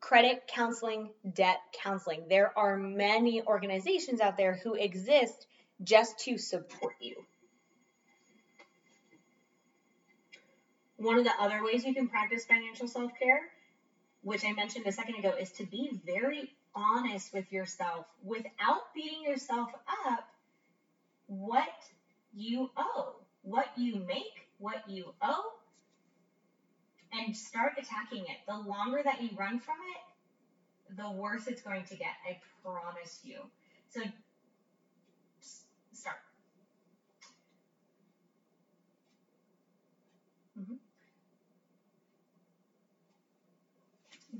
Credit 0.00 0.42
counseling, 0.46 1.10
debt 1.34 1.60
counseling. 1.82 2.24
There 2.28 2.56
are 2.58 2.76
many 2.76 3.42
organizations 3.42 4.20
out 4.20 4.36
there 4.36 4.60
who 4.62 4.74
exist 4.74 5.46
just 5.82 6.18
to 6.20 6.38
support 6.38 6.94
you. 7.00 7.24
One 10.96 11.18
of 11.18 11.24
the 11.24 11.32
other 11.40 11.62
ways 11.64 11.84
you 11.84 11.94
can 11.94 12.08
practice 12.08 12.44
financial 12.44 12.86
self 12.86 13.12
care, 13.18 13.40
which 14.22 14.44
I 14.44 14.52
mentioned 14.52 14.86
a 14.86 14.92
second 14.92 15.16
ago, 15.16 15.34
is 15.38 15.50
to 15.52 15.66
be 15.66 15.90
very 16.06 16.52
honest 16.74 17.32
with 17.32 17.50
yourself 17.52 18.06
without 18.22 18.94
beating 18.94 19.22
yourself 19.22 19.70
up. 20.06 20.28
What 21.26 21.68
you 22.34 22.70
owe, 22.76 23.16
what 23.42 23.66
you 23.76 23.96
make, 24.06 24.43
what 24.64 24.88
you 24.88 25.12
owe, 25.20 25.52
and 27.12 27.36
start 27.36 27.72
attacking 27.78 28.22
it. 28.22 28.38
The 28.48 28.56
longer 28.56 29.02
that 29.04 29.22
you 29.22 29.28
run 29.36 29.60
from 29.60 29.76
it, 29.94 30.96
the 30.96 31.10
worse 31.12 31.46
it's 31.46 31.60
going 31.60 31.84
to 31.84 31.96
get. 31.96 32.14
I 32.26 32.38
promise 32.62 33.20
you. 33.22 33.40
So 33.90 34.00
start. 35.92 36.16
Mm-hmm. 40.58 40.76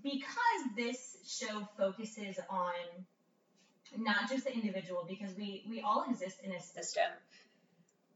Because 0.03 0.75
this 0.75 1.19
show 1.29 1.69
focuses 1.77 2.39
on 2.49 2.73
not 3.99 4.31
just 4.31 4.45
the 4.45 4.55
individual, 4.55 5.05
because 5.07 5.37
we, 5.37 5.65
we 5.69 5.83
all 5.83 6.07
exist 6.09 6.39
in 6.43 6.53
a 6.53 6.61
system 6.61 7.05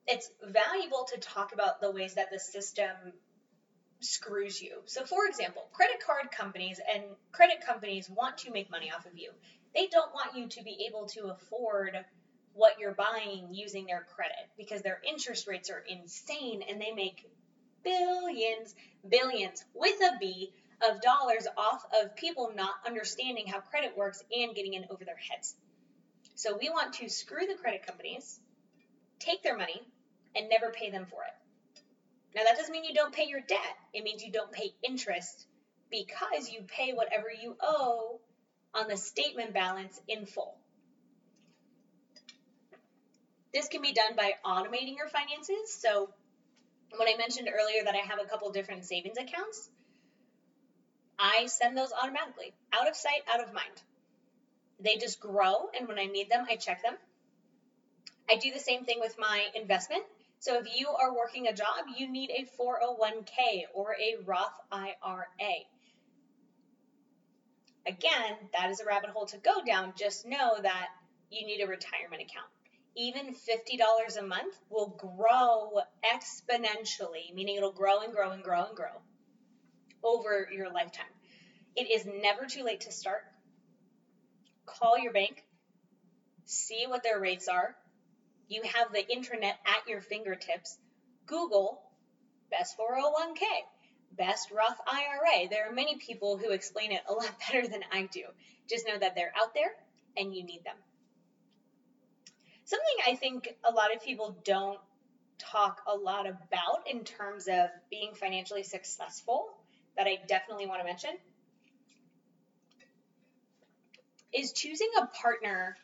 it's 0.08 0.30
valuable 0.42 1.06
to 1.12 1.20
talk 1.20 1.52
about 1.52 1.80
the 1.80 1.90
ways 1.90 2.14
that 2.14 2.30
the 2.30 2.38
system 2.38 3.12
screws 4.00 4.62
you. 4.62 4.80
So, 4.86 5.04
for 5.04 5.26
example, 5.26 5.68
credit 5.72 6.00
card 6.04 6.30
companies 6.30 6.80
and 6.92 7.02
credit 7.32 7.60
companies 7.64 8.08
want 8.08 8.38
to 8.38 8.50
make 8.50 8.70
money 8.70 8.90
off 8.90 9.06
of 9.06 9.16
you. 9.16 9.32
They 9.74 9.86
don't 9.88 10.14
want 10.14 10.34
you 10.34 10.48
to 10.48 10.64
be 10.64 10.86
able 10.88 11.06
to 11.08 11.26
afford 11.26 11.98
what 12.54 12.78
you're 12.78 12.94
buying 12.94 13.48
using 13.52 13.86
their 13.86 14.06
credit 14.16 14.48
because 14.56 14.82
their 14.82 15.00
interest 15.06 15.46
rates 15.46 15.68
are 15.70 15.84
insane 15.86 16.62
and 16.68 16.80
they 16.80 16.90
make 16.92 17.28
billions, 17.84 18.74
billions 19.08 19.64
with 19.74 20.00
a 20.00 20.16
B 20.18 20.52
of 20.88 21.00
dollars 21.02 21.46
off 21.56 21.84
of 22.00 22.16
people 22.16 22.52
not 22.56 22.74
understanding 22.86 23.46
how 23.46 23.60
credit 23.60 23.96
works 23.96 24.22
and 24.34 24.54
getting 24.54 24.74
in 24.74 24.86
over 24.90 25.04
their 25.04 25.16
heads. 25.16 25.54
So, 26.34 26.56
we 26.56 26.70
want 26.70 26.94
to 26.94 27.10
screw 27.10 27.46
the 27.46 27.60
credit 27.60 27.84
companies, 27.84 28.40
take 29.18 29.42
their 29.42 29.56
money, 29.56 29.82
and 30.38 30.48
never 30.48 30.70
pay 30.70 30.90
them 30.90 31.06
for 31.10 31.22
it. 31.24 31.34
Now, 32.34 32.42
that 32.44 32.56
doesn't 32.56 32.72
mean 32.72 32.84
you 32.84 32.94
don't 32.94 33.12
pay 33.12 33.26
your 33.26 33.40
debt, 33.40 33.76
it 33.92 34.04
means 34.04 34.22
you 34.22 34.30
don't 34.30 34.52
pay 34.52 34.72
interest 34.82 35.46
because 35.90 36.50
you 36.50 36.62
pay 36.68 36.92
whatever 36.92 37.26
you 37.30 37.56
owe 37.60 38.20
on 38.74 38.88
the 38.88 38.96
statement 38.96 39.52
balance 39.52 40.00
in 40.06 40.26
full. 40.26 40.56
This 43.52 43.68
can 43.68 43.82
be 43.82 43.92
done 43.92 44.14
by 44.14 44.32
automating 44.44 44.96
your 44.96 45.08
finances. 45.08 45.72
So, 45.80 46.10
when 46.96 47.08
I 47.08 47.16
mentioned 47.16 47.48
earlier 47.52 47.84
that 47.84 47.94
I 47.94 48.06
have 48.06 48.20
a 48.22 48.28
couple 48.28 48.50
different 48.52 48.84
savings 48.84 49.18
accounts, 49.18 49.70
I 51.18 51.46
send 51.46 51.76
those 51.76 51.92
automatically, 51.92 52.52
out 52.72 52.88
of 52.88 52.94
sight, 52.94 53.22
out 53.32 53.42
of 53.42 53.52
mind. 53.52 53.82
They 54.80 54.96
just 54.96 55.18
grow, 55.18 55.70
and 55.76 55.88
when 55.88 55.98
I 55.98 56.04
need 56.04 56.30
them, 56.30 56.46
I 56.48 56.56
check 56.56 56.82
them. 56.82 56.94
I 58.30 58.36
do 58.36 58.52
the 58.52 58.60
same 58.60 58.84
thing 58.84 58.98
with 59.00 59.16
my 59.18 59.46
investment. 59.54 60.04
So 60.40 60.58
if 60.58 60.66
you 60.78 60.88
are 60.88 61.14
working 61.14 61.48
a 61.48 61.52
job, 61.52 61.86
you 61.96 62.10
need 62.10 62.30
a 62.30 62.46
401k 62.60 63.64
or 63.74 63.94
a 63.94 64.22
Roth 64.24 64.58
IRA. 64.70 65.54
Again, 67.86 68.36
that 68.52 68.70
is 68.70 68.80
a 68.80 68.84
rabbit 68.84 69.10
hole 69.10 69.26
to 69.26 69.38
go 69.38 69.62
down. 69.66 69.94
Just 69.96 70.26
know 70.26 70.56
that 70.62 70.88
you 71.30 71.46
need 71.46 71.62
a 71.62 71.66
retirement 71.66 72.22
account. 72.22 72.46
Even 72.96 73.34
$50 73.34 74.16
a 74.18 74.22
month 74.22 74.54
will 74.70 74.88
grow 74.88 75.80
exponentially, 76.04 77.34
meaning 77.34 77.56
it'll 77.56 77.72
grow 77.72 78.00
and 78.00 78.12
grow 78.12 78.32
and 78.32 78.42
grow 78.42 78.64
and 78.64 78.76
grow 78.76 79.02
over 80.02 80.48
your 80.52 80.70
lifetime. 80.70 81.06
It 81.76 81.90
is 81.90 82.06
never 82.06 82.46
too 82.46 82.64
late 82.64 82.82
to 82.82 82.92
start. 82.92 83.22
Call 84.66 84.98
your 84.98 85.12
bank, 85.12 85.44
see 86.44 86.84
what 86.86 87.02
their 87.02 87.20
rates 87.20 87.48
are, 87.48 87.74
you 88.48 88.62
have 88.62 88.92
the 88.92 89.06
internet 89.08 89.58
at 89.66 89.88
your 89.88 90.00
fingertips. 90.00 90.78
Google 91.26 91.82
best 92.50 92.76
401k, 92.78 93.42
best 94.12 94.50
Roth 94.50 94.78
IRA. 94.86 95.48
There 95.48 95.68
are 95.68 95.72
many 95.72 95.96
people 95.96 96.38
who 96.38 96.50
explain 96.50 96.92
it 96.92 97.02
a 97.08 97.12
lot 97.12 97.34
better 97.46 97.68
than 97.68 97.82
I 97.92 98.08
do. 98.12 98.22
Just 98.68 98.86
know 98.86 98.98
that 98.98 99.14
they're 99.14 99.32
out 99.36 99.54
there 99.54 99.72
and 100.16 100.34
you 100.34 100.44
need 100.44 100.64
them. 100.64 100.76
Something 102.64 102.96
I 103.06 103.14
think 103.14 103.48
a 103.64 103.72
lot 103.72 103.94
of 103.94 104.02
people 104.02 104.36
don't 104.44 104.78
talk 105.38 105.82
a 105.86 105.96
lot 105.96 106.26
about 106.26 106.88
in 106.90 107.04
terms 107.04 107.48
of 107.48 107.68
being 107.90 108.14
financially 108.14 108.62
successful 108.62 109.46
that 109.96 110.06
I 110.06 110.18
definitely 110.26 110.66
want 110.66 110.80
to 110.80 110.84
mention 110.84 111.10
is 114.32 114.52
choosing 114.52 114.90
a 115.00 115.06
partner 115.06 115.76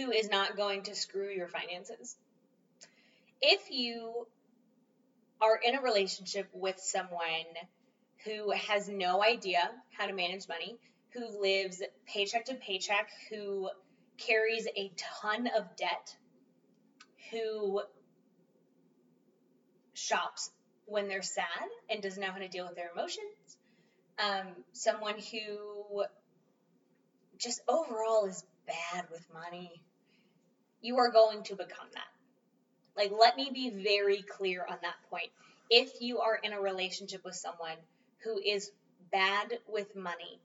who 0.00 0.10
is 0.10 0.30
not 0.30 0.56
going 0.56 0.82
to 0.84 0.94
screw 0.94 1.28
your 1.28 1.48
finances. 1.48 2.16
If 3.42 3.70
you 3.70 4.26
are 5.40 5.58
in 5.62 5.74
a 5.74 5.82
relationship 5.82 6.48
with 6.52 6.78
someone 6.78 7.20
who 8.24 8.50
has 8.50 8.88
no 8.88 9.22
idea 9.22 9.70
how 9.96 10.06
to 10.06 10.14
manage 10.14 10.48
money, 10.48 10.78
who 11.10 11.40
lives 11.40 11.82
paycheck 12.06 12.46
to 12.46 12.54
paycheck, 12.54 13.10
who 13.28 13.68
carries 14.16 14.66
a 14.76 14.92
ton 14.96 15.48
of 15.56 15.76
debt, 15.76 16.16
who 17.30 17.82
shops 19.94 20.50
when 20.86 21.08
they're 21.08 21.22
sad 21.22 21.46
and 21.90 22.02
doesn't 22.02 22.22
know 22.22 22.30
how 22.30 22.38
to 22.38 22.48
deal 22.48 22.66
with 22.66 22.76
their 22.76 22.90
emotions, 22.94 23.58
um, 24.18 24.48
someone 24.72 25.16
who 25.18 26.04
just 27.38 27.60
overall 27.68 28.26
is 28.26 28.44
bad 28.66 29.06
with 29.10 29.26
money, 29.32 29.82
you 30.80 30.98
are 30.98 31.10
going 31.10 31.42
to 31.44 31.56
become 31.56 31.86
that. 31.94 32.08
Like, 32.96 33.12
let 33.18 33.36
me 33.36 33.50
be 33.52 33.70
very 33.70 34.22
clear 34.22 34.64
on 34.68 34.78
that 34.82 34.96
point. 35.08 35.30
If 35.70 36.00
you 36.00 36.20
are 36.20 36.38
in 36.42 36.52
a 36.52 36.60
relationship 36.60 37.24
with 37.24 37.34
someone 37.34 37.76
who 38.24 38.38
is 38.38 38.70
bad 39.12 39.58
with 39.68 39.94
money 39.96 40.40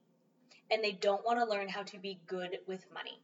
and 0.71 0.83
they 0.83 0.91
don't 0.91 1.25
want 1.25 1.39
to 1.39 1.45
learn 1.45 1.67
how 1.67 1.83
to 1.83 1.97
be 1.97 2.19
good 2.27 2.57
with 2.67 2.85
money, 2.93 3.19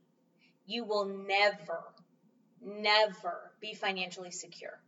you 0.66 0.84
will 0.84 1.06
never, 1.06 1.84
never 2.62 3.52
be 3.60 3.74
financially 3.74 4.32
secure. 4.32 4.80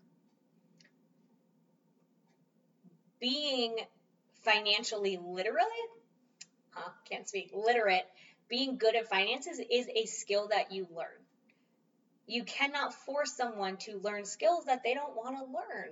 Being 3.19 3.77
financially 4.41 5.17
literate, 5.23 5.91
huh, 6.71 6.91
can't 7.09 7.27
speak, 7.27 7.51
literate 7.53 8.05
being 8.49 8.77
good 8.77 8.95
at 8.95 9.09
finances 9.09 9.59
is 9.71 9.87
a 9.95 10.05
skill 10.05 10.49
that 10.49 10.71
you 10.71 10.87
learn. 10.95 11.22
You 12.27 12.43
cannot 12.43 12.93
force 12.93 13.33
someone 13.33 13.77
to 13.77 13.99
learn 13.99 14.25
skills 14.25 14.65
that 14.65 14.83
they 14.83 14.93
don't 14.93 15.15
want 15.15 15.37
to 15.37 15.43
learn. 15.43 15.91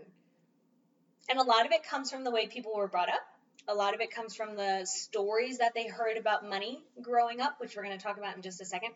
And 1.29 1.39
a 1.39 1.43
lot 1.43 1.65
of 1.65 1.71
it 1.71 1.83
comes 1.83 2.11
from 2.11 2.23
the 2.23 2.31
way 2.31 2.47
people 2.47 2.75
were 2.75 2.87
brought 2.87 3.09
up. 3.09 3.21
A 3.67 3.75
lot 3.75 3.93
of 3.93 4.01
it 4.01 4.11
comes 4.11 4.35
from 4.35 4.55
the 4.55 4.85
stories 4.85 5.59
that 5.59 5.73
they 5.73 5.87
heard 5.87 6.17
about 6.17 6.47
money 6.47 6.83
growing 7.01 7.41
up, 7.41 7.59
which 7.59 7.75
we're 7.75 7.83
going 7.83 7.97
to 7.97 8.03
talk 8.03 8.17
about 8.17 8.35
in 8.35 8.41
just 8.41 8.61
a 8.61 8.65
second. 8.65 8.93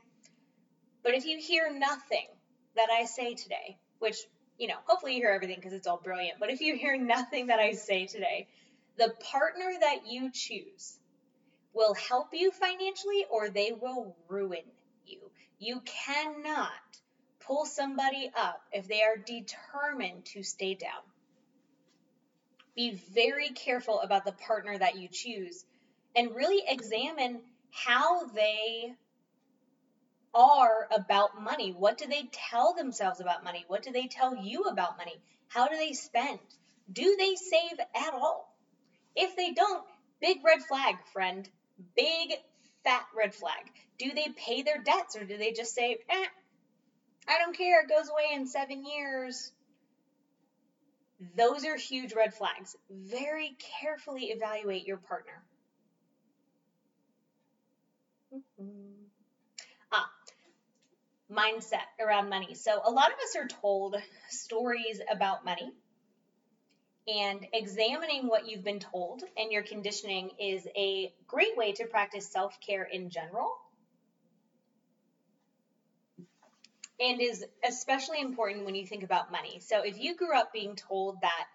But 1.04 1.13
if 1.13 1.26
you 1.26 1.38
hear 1.38 1.71
nothing 1.71 2.26
that 2.76 2.89
I 2.89 3.06
say 3.06 3.36
today, 3.36 3.78
which, 4.00 4.17
you 4.58 4.67
know, 4.67 4.78
hopefully 4.86 5.15
you 5.15 5.21
hear 5.21 5.32
everything 5.32 5.58
because 5.58 5.74
it's 5.74 5.88
all 5.88 6.02
brilliant, 6.04 6.39
but 6.39 6.50
if 6.50 6.62
you 6.62 6.76
hear 6.76 6.98
nothing 6.98 7.48
that 7.48 7.60
I 7.60 7.74
say 7.74 8.08
today, 8.08 8.48
the 8.98 9.13
partner 9.32 9.71
that 9.82 10.08
you 10.08 10.32
choose 10.32 10.98
will 11.74 11.93
help 11.93 12.30
you 12.34 12.52
financially 12.52 13.26
or 13.30 13.50
they 13.50 13.71
will 13.71 14.15
ruin 14.28 14.63
you. 15.06 15.19
You 15.60 15.82
cannot 15.82 16.71
pull 17.48 17.66
somebody 17.66 18.32
up 18.36 18.62
if 18.72 18.88
they 18.88 19.04
are 19.04 19.18
determined 19.18 20.26
to 20.26 20.44
stay 20.44 20.74
down. 20.76 21.02
Be 22.76 23.00
very 23.14 23.50
careful 23.50 24.02
about 24.02 24.26
the 24.26 24.34
partner 24.34 24.78
that 24.78 24.98
you 24.98 25.08
choose 25.08 25.64
and 26.16 26.36
really 26.36 26.64
examine 26.68 27.42
how 27.72 28.26
they 28.28 28.94
are 30.34 30.88
about 30.92 31.42
money. 31.42 31.72
What 31.72 31.98
do 31.98 32.08
they 32.08 32.30
tell 32.32 32.74
themselves 32.74 33.22
about 33.22 33.44
money? 33.44 33.64
What 33.68 33.84
do 33.84 33.92
they 33.92 34.08
tell 34.08 34.36
you 34.36 34.64
about 34.64 34.98
money? 34.98 35.16
How 35.48 35.68
do 35.68 35.78
they 35.78 35.94
spend? 35.94 36.40
Do 36.92 37.16
they 37.18 37.36
save 37.36 37.80
at 37.80 38.14
all? 38.14 38.54
If 39.16 39.36
they 39.38 39.52
don't, 39.52 39.84
big 40.20 40.44
red 40.44 40.62
flag, 40.64 40.96
friend. 41.14 41.48
Big 41.96 42.34
fat 42.84 43.06
red 43.16 43.34
flag. 43.34 43.72
Do 43.98 44.12
they 44.14 44.28
pay 44.36 44.62
their 44.62 44.82
debts 44.82 45.16
or 45.16 45.24
do 45.24 45.38
they 45.38 45.52
just 45.52 45.74
say, 45.74 45.98
eh, 46.10 46.26
I 47.28 47.38
don't 47.38 47.56
care, 47.56 47.82
it 47.82 47.88
goes 47.90 48.10
away 48.10 48.32
in 48.34 48.48
seven 48.48 48.84
years? 48.86 49.52
Those 51.36 51.66
are 51.66 51.76
huge 51.76 52.14
red 52.14 52.34
flags. 52.34 52.78
Very 52.90 53.58
carefully 53.60 54.32
evaluate 54.32 54.86
your 54.88 54.96
partner. 54.98 55.44
Mm-hmm. 58.34 59.06
Ah, 59.92 60.10
mindset 61.32 61.86
around 62.00 62.30
money. 62.30 62.56
So, 62.56 62.82
a 62.84 62.90
lot 62.92 63.12
of 63.12 63.20
us 63.20 63.36
are 63.36 63.48
told 63.48 63.96
stories 64.30 65.02
about 65.10 65.46
money 65.46 65.72
and 67.08 67.46
examining 67.54 68.28
what 68.28 68.48
you've 68.48 68.64
been 68.64 68.80
told 68.80 69.24
and 69.38 69.52
your 69.52 69.64
conditioning 69.64 70.30
is 70.40 70.68
a 70.76 71.12
great 71.28 71.56
way 71.58 71.72
to 71.74 71.86
practice 71.86 72.28
self 72.28 72.60
care 72.60 72.84
in 72.84 73.10
general. 73.10 73.56
And 77.00 77.22
is 77.22 77.46
especially 77.64 78.22
important 78.22 78.66
when 78.66 78.76
you 78.76 78.88
think 78.88 79.04
about 79.04 79.32
money. 79.32 79.60
So, 79.60 79.82
if 79.82 80.00
you 80.00 80.16
grew 80.16 80.34
up 80.34 80.54
being 80.54 80.76
told 80.76 81.20
that 81.22 81.46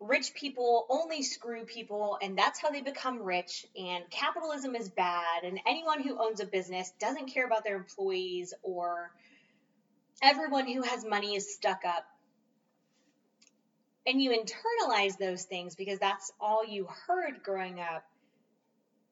rich 0.00 0.34
people 0.34 0.86
only 0.88 1.22
screw 1.22 1.64
people 1.64 2.18
and 2.20 2.36
that's 2.36 2.60
how 2.60 2.70
they 2.70 2.80
become 2.80 3.22
rich, 3.22 3.66
and 3.78 4.08
capitalism 4.10 4.74
is 4.74 4.88
bad, 4.88 5.44
and 5.44 5.60
anyone 5.66 6.02
who 6.02 6.18
owns 6.18 6.40
a 6.40 6.46
business 6.46 6.92
doesn't 6.98 7.26
care 7.26 7.46
about 7.46 7.64
their 7.64 7.76
employees, 7.76 8.54
or 8.62 9.10
everyone 10.22 10.66
who 10.66 10.82
has 10.82 11.04
money 11.04 11.36
is 11.36 11.54
stuck 11.54 11.84
up 11.84 12.06
and 14.06 14.22
you 14.22 14.30
internalize 14.30 15.18
those 15.18 15.44
things 15.44 15.74
because 15.74 15.98
that's 15.98 16.32
all 16.40 16.64
you 16.64 16.88
heard 17.06 17.42
growing 17.42 17.80
up, 17.80 18.04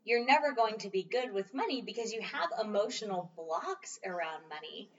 you're 0.05 0.25
never 0.25 0.53
going 0.53 0.79
to 0.79 0.91
be 0.91 1.03
good 1.03 1.33
with 1.33 1.55
money 1.55 1.83
because 1.83 2.13
you 2.13 2.21
have 2.21 2.51
emotional 2.63 3.31
blocks 3.37 3.99
around 4.05 4.43
money. 4.51 4.91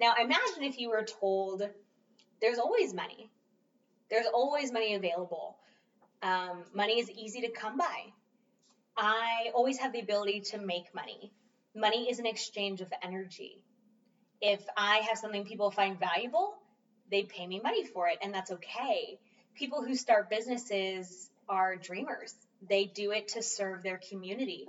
Now, 0.00 0.14
imagine 0.20 0.62
if 0.62 0.78
you 0.78 0.90
were 0.90 1.04
told 1.04 1.62
there's 2.40 2.58
always 2.58 2.92
money, 2.92 3.30
there's 4.10 4.26
always 4.26 4.72
money 4.72 4.94
available. 4.94 5.56
Um, 6.22 6.64
money 6.74 6.98
is 6.98 7.10
easy 7.10 7.42
to 7.42 7.50
come 7.50 7.78
by. 7.78 8.12
I 8.96 9.50
always 9.54 9.78
have 9.78 9.92
the 9.92 10.00
ability 10.00 10.40
to 10.52 10.58
make 10.58 10.94
money. 10.94 11.32
Money 11.74 12.10
is 12.10 12.18
an 12.18 12.26
exchange 12.26 12.80
of 12.80 12.92
energy. 13.02 13.62
If 14.40 14.60
I 14.76 14.96
have 15.08 15.18
something 15.18 15.44
people 15.44 15.70
find 15.70 15.98
valuable, 15.98 16.54
they 17.10 17.22
pay 17.22 17.46
me 17.46 17.60
money 17.60 17.84
for 17.84 18.08
it, 18.08 18.18
and 18.22 18.34
that's 18.34 18.50
okay. 18.50 19.18
People 19.54 19.84
who 19.84 19.94
start 19.94 20.28
businesses 20.28 21.30
are 21.48 21.76
dreamers. 21.76 22.34
They 22.68 22.84
do 22.86 23.12
it 23.12 23.28
to 23.28 23.42
serve 23.42 23.82
their 23.82 23.98
community. 24.10 24.66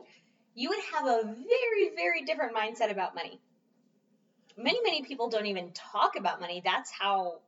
You 0.56 0.70
would 0.70 0.80
have 0.94 1.06
a 1.06 1.24
very, 1.24 1.96
very 1.96 2.24
different 2.24 2.56
mindset 2.56 2.92
about 2.92 3.16
money. 3.16 3.40
Many, 4.58 4.82
many 4.84 5.04
people 5.04 5.30
don't 5.30 5.46
even 5.46 5.72
talk 5.74 6.16
about 6.18 6.40
money. 6.40 6.62
That's 6.64 6.92
how 6.92 7.40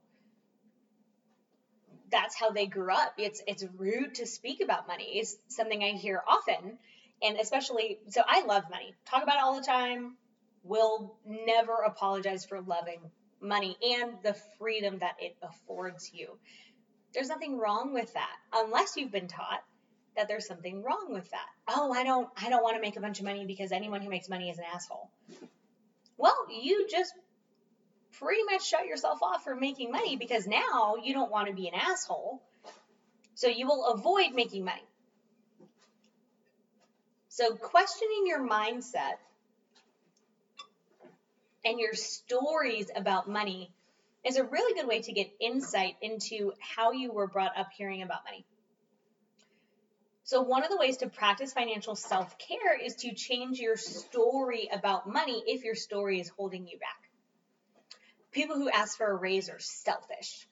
that's 2.14 2.36
how 2.36 2.52
they 2.52 2.68
grew 2.68 2.94
up. 2.94 3.16
It's 3.18 3.42
it's 3.48 3.66
rude 3.78 4.16
to 4.16 4.26
speak 4.26 4.62
about 4.62 4.88
money. 4.88 5.18
It's 5.18 5.36
something 5.48 5.84
I 5.84 5.92
hear 5.92 6.22
often. 6.28 6.78
And 7.22 7.38
especially 7.40 8.00
so 8.10 8.22
I 8.26 8.46
love 8.46 8.64
money. 8.70 8.94
Talk 9.06 9.24
about 9.24 9.38
it 9.38 9.44
all 9.44 9.56
the 9.60 9.66
time. 9.66 10.16
Will 10.64 11.18
never 11.26 11.74
apologize 11.86 12.46
for 12.46 12.62
loving 12.62 13.00
money 13.42 13.76
and 13.82 14.14
the 14.24 14.36
freedom 14.58 15.00
that 15.00 15.16
it 15.20 15.36
affords 15.42 16.12
you. 16.14 16.38
There's 17.14 17.28
nothing 17.28 17.58
wrong 17.58 17.94
with 17.94 18.14
that 18.14 18.36
unless 18.54 18.96
you've 18.96 19.12
been 19.12 19.28
taught 19.28 19.64
that 20.16 20.28
there's 20.28 20.48
something 20.48 20.84
wrong 20.84 21.08
with 21.10 21.30
that. 21.32 21.48
Oh, 21.68 21.92
I 21.92 22.04
don't 22.04 22.30
I 22.38 22.50
don't 22.50 22.64
want 22.64 22.76
to 22.76 22.82
make 22.82 22.98
a 22.98 23.02
bunch 23.02 23.20
of 23.20 23.26
money 23.26 23.46
because 23.46 23.72
anyone 23.72 24.02
who 24.02 24.10
makes 24.10 24.30
money 24.30 24.50
is 24.50 24.58
an 24.58 24.66
asshole. 24.74 25.10
Well, 26.18 26.36
you 26.50 26.88
just 26.90 27.14
pretty 28.14 28.44
much 28.50 28.68
shut 28.68 28.86
yourself 28.86 29.22
off 29.22 29.44
from 29.44 29.60
making 29.60 29.92
money 29.92 30.16
because 30.16 30.48
now 30.48 30.96
you 31.04 31.14
don't 31.14 31.32
want 31.32 31.48
to 31.48 31.54
be 31.54 31.68
an 31.68 31.74
asshole. 31.74 32.42
So 33.36 33.48
you 33.48 33.68
will 33.68 33.86
avoid 33.88 34.34
making 34.34 34.64
money. 34.64 34.84
So 37.30 37.56
questioning 37.56 38.26
your 38.28 38.48
mindset 38.48 39.16
and 41.66 41.80
your 41.80 41.94
stories 41.94 42.92
about 42.96 43.28
money 43.28 43.72
is 44.24 44.38
a 44.38 44.44
really 44.44 44.80
good 44.80 44.88
way 44.88 45.02
to 45.02 45.12
get 45.12 45.32
insight 45.42 45.96
into 46.02 46.54
how 46.60 46.92
you 46.92 47.12
were 47.12 47.28
brought 47.28 47.58
up 47.58 47.70
hearing 47.76 48.04
about 48.04 48.20
money. 48.26 48.46
So, 50.26 50.42
one 50.42 50.64
of 50.64 50.70
the 50.70 50.78
ways 50.78 50.98
to 50.98 51.10
practice 51.10 51.54
financial 51.54 51.96
self 51.96 52.38
care 52.38 52.80
is 52.80 52.96
to 52.98 53.14
change 53.14 53.60
your 53.60 53.76
story 53.76 54.70
about 54.72 55.08
money 55.08 55.44
if 55.48 55.64
your 55.64 55.76
story 55.76 56.20
is 56.20 56.30
holding 56.30 56.68
you 56.68 56.80
back. 56.80 57.10
People 58.32 58.56
who 58.56 58.70
ask 58.70 58.98
for 58.98 59.12
a 59.12 59.16
raise 59.16 59.50
are 59.50 59.60
selfish. 59.60 60.48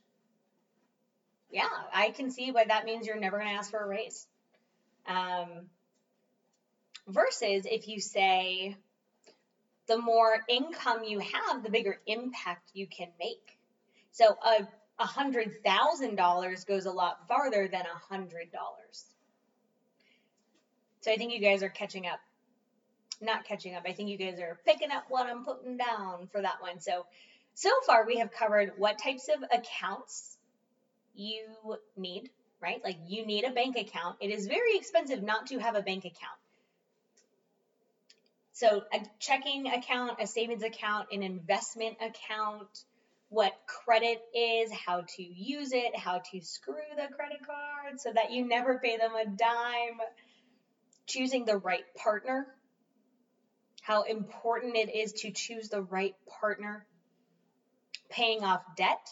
Yeah, 1.50 1.70
I 1.94 2.12
can 2.12 2.32
see 2.32 2.52
why 2.52 2.66
that 2.66 2.86
means 2.86 3.08
you're 3.08 3.20
never 3.20 3.38
going 3.38 3.50
to 3.50 3.58
ask 3.58 3.72
for 3.72 3.84
a 3.84 3.88
raise. 3.88 4.28
Um, 5.08 5.70
versus 7.08 7.66
if 7.66 7.88
you 7.88 8.00
say, 8.00 8.76
the 9.88 9.98
more 9.98 10.40
income 10.48 11.04
you 11.04 11.20
have, 11.20 11.64
the 11.64 11.70
bigger 11.70 12.00
impact 12.08 12.72
you 12.74 12.88
can 12.88 13.08
make. 13.20 13.58
So 14.12 14.38
a 14.46 14.68
a 15.00 15.06
hundred 15.06 15.64
thousand 15.66 16.16
dollars 16.16 16.64
goes 16.66 16.86
a 16.86 16.92
lot 16.92 17.28
farther 17.28 17.68
than 17.68 17.82
a 17.82 18.14
hundred 18.14 18.52
dollars. 18.52 19.11
So 21.02 21.12
I 21.12 21.18
think 21.18 21.34
you 21.34 21.40
guys 21.40 21.64
are 21.64 21.70
catching 21.70 22.08
up. 22.08 22.20
Not 23.20 23.46
catching 23.46 23.76
up. 23.76 23.84
I 23.86 23.94
think 23.94 24.10
you 24.10 24.18
guys 24.18 24.40
are 24.40 24.60
picking 24.66 24.92
up 24.92 25.06
what 25.10 25.28
I'm 25.28 25.44
putting 25.46 25.78
down 25.78 26.28
for 26.32 26.42
that 26.42 26.62
one. 26.62 26.80
So 26.80 27.06
so 27.54 27.70
far 27.86 28.06
we 28.06 28.18
have 28.18 28.32
covered 28.32 28.74
what 28.78 28.98
types 28.98 29.28
of 29.28 29.44
accounts 29.52 30.38
you 31.14 31.44
need, 31.98 32.30
right? 32.62 32.82
Like 32.84 32.98
you 33.08 33.26
need 33.26 33.44
a 33.44 33.52
bank 33.52 33.78
account. 33.78 34.18
It 34.22 34.32
is 34.32 34.48
very 34.48 34.78
expensive 34.78 35.22
not 35.22 35.48
to 35.48 35.60
have 35.60 35.76
a 35.76 35.82
bank 35.82 36.06
account. 36.06 36.40
So 38.54 38.84
a 38.94 39.00
checking 39.20 39.68
account, 39.68 40.20
a 40.22 40.28
savings 40.28 40.64
account, 40.64 41.08
an 41.12 41.24
investment 41.24 41.98
account, 42.00 42.84
what 43.30 43.54
credit 43.66 44.22
is, 44.36 44.72
how 44.72 45.02
to 45.16 45.24
use 45.24 45.72
it, 45.74 45.96
how 45.96 46.22
to 46.32 46.42
screw 46.42 46.76
the 46.96 47.14
credit 47.16 47.40
card 47.46 48.00
so 48.00 48.12
that 48.14 48.32
you 48.32 48.46
never 48.46 48.78
pay 48.78 48.98
them 48.98 49.16
a 49.16 49.26
dime, 49.26 50.00
choosing 51.12 51.46
the 51.46 51.58
right 51.58 51.84
partner, 51.96 52.48
how 53.82 54.04
important 54.04 54.76
it 54.76 54.96
is 54.96 55.12
to 55.14 55.32
choose 55.32 55.70
the 55.70 55.82
right 55.82 56.16
partner, 56.40 56.86
paying 58.10 58.44
off 58.44 58.62
debt, 58.78 59.08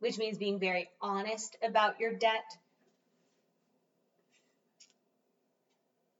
which 0.00 0.18
means 0.18 0.38
being 0.38 0.58
very 0.58 0.88
honest 1.00 1.56
about 1.62 1.98
your 2.00 2.14
debt, 2.14 2.44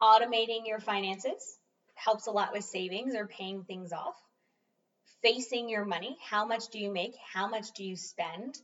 automating 0.03 0.67
your 0.67 0.81
finances 0.81 1.59
helps 1.95 2.27
a 2.27 2.31
lot 2.31 2.53
with 2.53 2.65
savings 2.65 3.15
or 3.15 3.27
paying 3.27 3.65
things 3.65 3.93
off. 3.93 4.17
Facing 5.23 5.69
your 5.69 5.85
money, 5.85 6.17
how 6.23 6.45
much 6.45 6.69
do 6.69 6.79
you 6.79 6.93
make? 6.93 7.15
How 7.33 7.49
much 7.49 7.73
do 7.73 7.85
you 7.85 7.97
spend? 7.97 8.59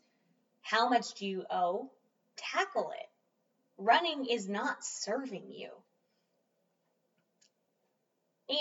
How 0.61 0.89
much 0.89 1.15
do 1.15 1.27
you 1.27 1.45
owe? 1.51 1.91
Tackle 2.37 2.91
it. 2.91 3.09
Running 3.79 4.27
is 4.27 4.47
not 4.49 4.85
serving 4.85 5.51
you. 5.51 5.71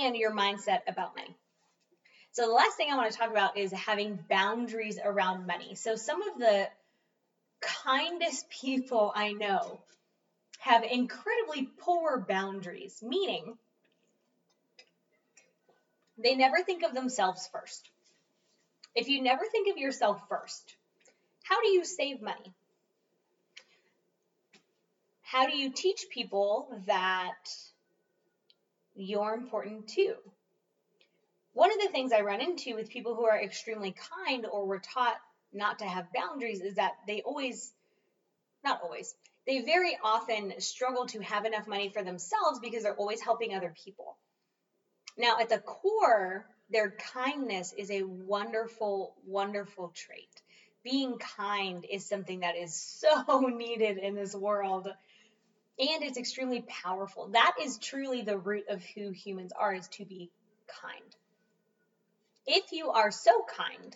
And 0.02 0.16
your 0.16 0.32
mindset 0.32 0.82
about 0.88 1.16
money. 1.16 1.36
So, 2.32 2.46
the 2.46 2.54
last 2.54 2.78
thing 2.78 2.92
I 2.92 2.96
want 2.96 3.12
to 3.12 3.18
talk 3.18 3.32
about 3.32 3.58
is 3.58 3.72
having 3.72 4.20
boundaries 4.30 5.00
around 5.04 5.48
money. 5.48 5.76
So, 5.76 5.96
some 5.96 6.22
of 6.22 6.38
the 6.38 6.70
kindest 7.62 8.50
people 8.50 9.12
I 9.16 9.34
know 9.34 9.82
have 10.60 10.84
incredibly 10.84 11.70
poor 11.80 12.20
boundaries, 12.20 13.02
meaning 13.02 13.58
they 16.18 16.36
never 16.36 16.62
think 16.64 16.84
of 16.84 16.94
themselves 16.94 17.48
first. 17.52 17.90
If 18.96 19.08
you 19.08 19.22
never 19.22 19.46
think 19.52 19.70
of 19.70 19.78
yourself 19.78 20.22
first, 20.28 20.76
how 21.44 21.62
do 21.62 21.70
you 21.70 21.86
save 21.86 22.22
money? 22.22 22.54
How 25.22 25.48
do 25.48 25.56
you 25.56 25.72
teach 25.72 26.08
people 26.10 26.82
that 26.88 27.50
you're 29.00 29.34
important 29.34 29.88
too? 29.88 30.16
One 31.54 31.72
of 31.72 31.80
the 31.80 31.90
things 31.90 32.12
I 32.12 32.22
run 32.22 32.42
into 32.42 32.76
with 32.76 32.90
people 32.90 33.16
who 33.16 33.26
are 33.26 33.42
extremely 33.42 33.96
kind 34.26 34.46
or 34.46 34.66
were 34.66 34.80
taught 34.80 35.18
not 35.52 35.80
to 35.80 35.86
have 35.86 36.14
boundaries 36.14 36.62
is 36.62 36.76
that 36.76 36.94
they 37.08 37.22
always, 37.22 37.74
not 38.64 38.82
always, 38.84 39.16
they 39.48 39.62
very 39.62 39.98
often 40.04 40.54
struggle 40.60 41.08
to 41.08 41.20
have 41.22 41.46
enough 41.46 41.68
money 41.68 41.90
for 41.90 42.04
themselves 42.04 42.60
because 42.60 42.84
they're 42.84 42.96
always 42.96 43.22
helping 43.22 43.56
other 43.56 43.74
people. 43.84 44.18
Now, 45.18 45.40
at 45.40 45.50
the 45.50 45.60
core, 45.60 46.46
their 46.70 46.92
kindness 46.92 47.74
is 47.78 47.90
a 47.90 48.04
wonderful, 48.04 49.16
wonderful 49.26 49.92
trait. 49.96 50.30
Being 50.84 51.18
kind 51.18 51.86
is 51.90 52.08
something 52.08 52.42
that 52.42 52.56
is 52.56 52.76
so 52.76 53.40
needed 53.54 53.98
in 53.98 54.16
this 54.16 54.36
world. 54.36 54.88
And 55.80 56.04
it's 56.04 56.18
extremely 56.18 56.62
powerful. 56.68 57.30
That 57.30 57.56
is 57.62 57.78
truly 57.78 58.22
the 58.22 58.38
root 58.38 58.66
of 58.70 58.84
who 58.84 59.12
humans 59.12 59.54
are, 59.58 59.74
is 59.74 59.88
to 59.90 60.04
be 60.04 60.30
kind. 60.82 61.16
If 62.46 62.74
you 62.74 62.90
are 62.90 63.12
so 63.12 63.46
kind 63.56 63.96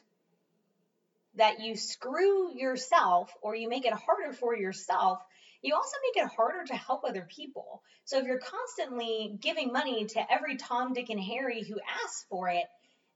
that 1.35 1.59
you 1.59 1.75
screw 1.75 2.55
yourself 2.55 3.33
or 3.41 3.53
you 3.55 3.67
make 3.67 3.85
it 3.85 3.91
harder 3.91 4.31
for 4.31 4.55
yourself, 4.55 5.19
you 5.61 5.75
also 5.75 5.97
make 6.07 6.23
it 6.23 6.31
harder 6.33 6.63
to 6.65 6.75
help 6.75 7.03
other 7.03 7.27
people. 7.29 7.81
So 8.05 8.17
if 8.17 8.25
you're 8.25 8.39
constantly 8.39 9.37
giving 9.41 9.73
money 9.73 10.05
to 10.05 10.31
every 10.31 10.55
Tom, 10.55 10.93
Dick, 10.93 11.09
and 11.09 11.19
Harry 11.19 11.63
who 11.63 11.81
asks 12.05 12.25
for 12.29 12.47
it, 12.47 12.65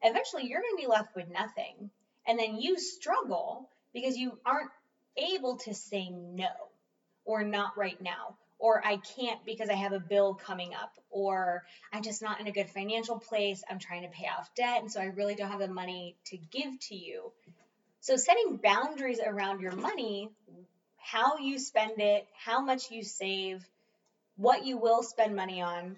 eventually 0.03 0.47
you're 0.47 0.61
going 0.61 0.75
to 0.75 0.81
be 0.81 0.91
left 0.91 1.15
with 1.15 1.29
nothing. 1.29 1.89
And 2.27 2.37
then 2.37 2.57
you 2.59 2.77
struggle 2.77 3.69
because 3.93 4.17
you 4.17 4.37
aren't 4.45 4.71
able 5.15 5.57
to 5.59 5.73
say 5.73 6.09
no 6.09 6.49
or 7.23 7.43
not 7.43 7.77
right 7.77 8.01
now 8.01 8.35
or 8.59 8.85
I 8.85 8.97
can't 8.97 9.43
because 9.45 9.69
I 9.69 9.75
have 9.75 9.93
a 9.93 9.99
bill 9.99 10.33
coming 10.33 10.73
up, 10.73 10.93
or 11.09 11.63
I'm 11.93 12.01
just 12.01 12.21
not 12.21 12.39
in 12.39 12.47
a 12.47 12.51
good 12.51 12.69
financial 12.69 13.19
place. 13.19 13.63
I'm 13.69 13.79
trying 13.79 14.01
to 14.03 14.09
pay 14.09 14.27
off 14.27 14.53
debt, 14.55 14.81
and 14.81 14.91
so 14.91 14.99
I 14.99 15.05
really 15.05 15.35
don't 15.35 15.51
have 15.51 15.59
the 15.59 15.67
money 15.67 16.15
to 16.25 16.37
give 16.37 16.79
to 16.87 16.95
you. 16.95 17.31
So, 17.99 18.15
setting 18.15 18.57
boundaries 18.57 19.19
around 19.19 19.61
your 19.61 19.75
money, 19.75 20.29
how 20.97 21.37
you 21.37 21.59
spend 21.59 21.99
it, 21.99 22.27
how 22.33 22.61
much 22.61 22.91
you 22.91 23.03
save, 23.03 23.63
what 24.37 24.65
you 24.65 24.77
will 24.77 25.03
spend 25.03 25.35
money 25.35 25.61
on, 25.61 25.97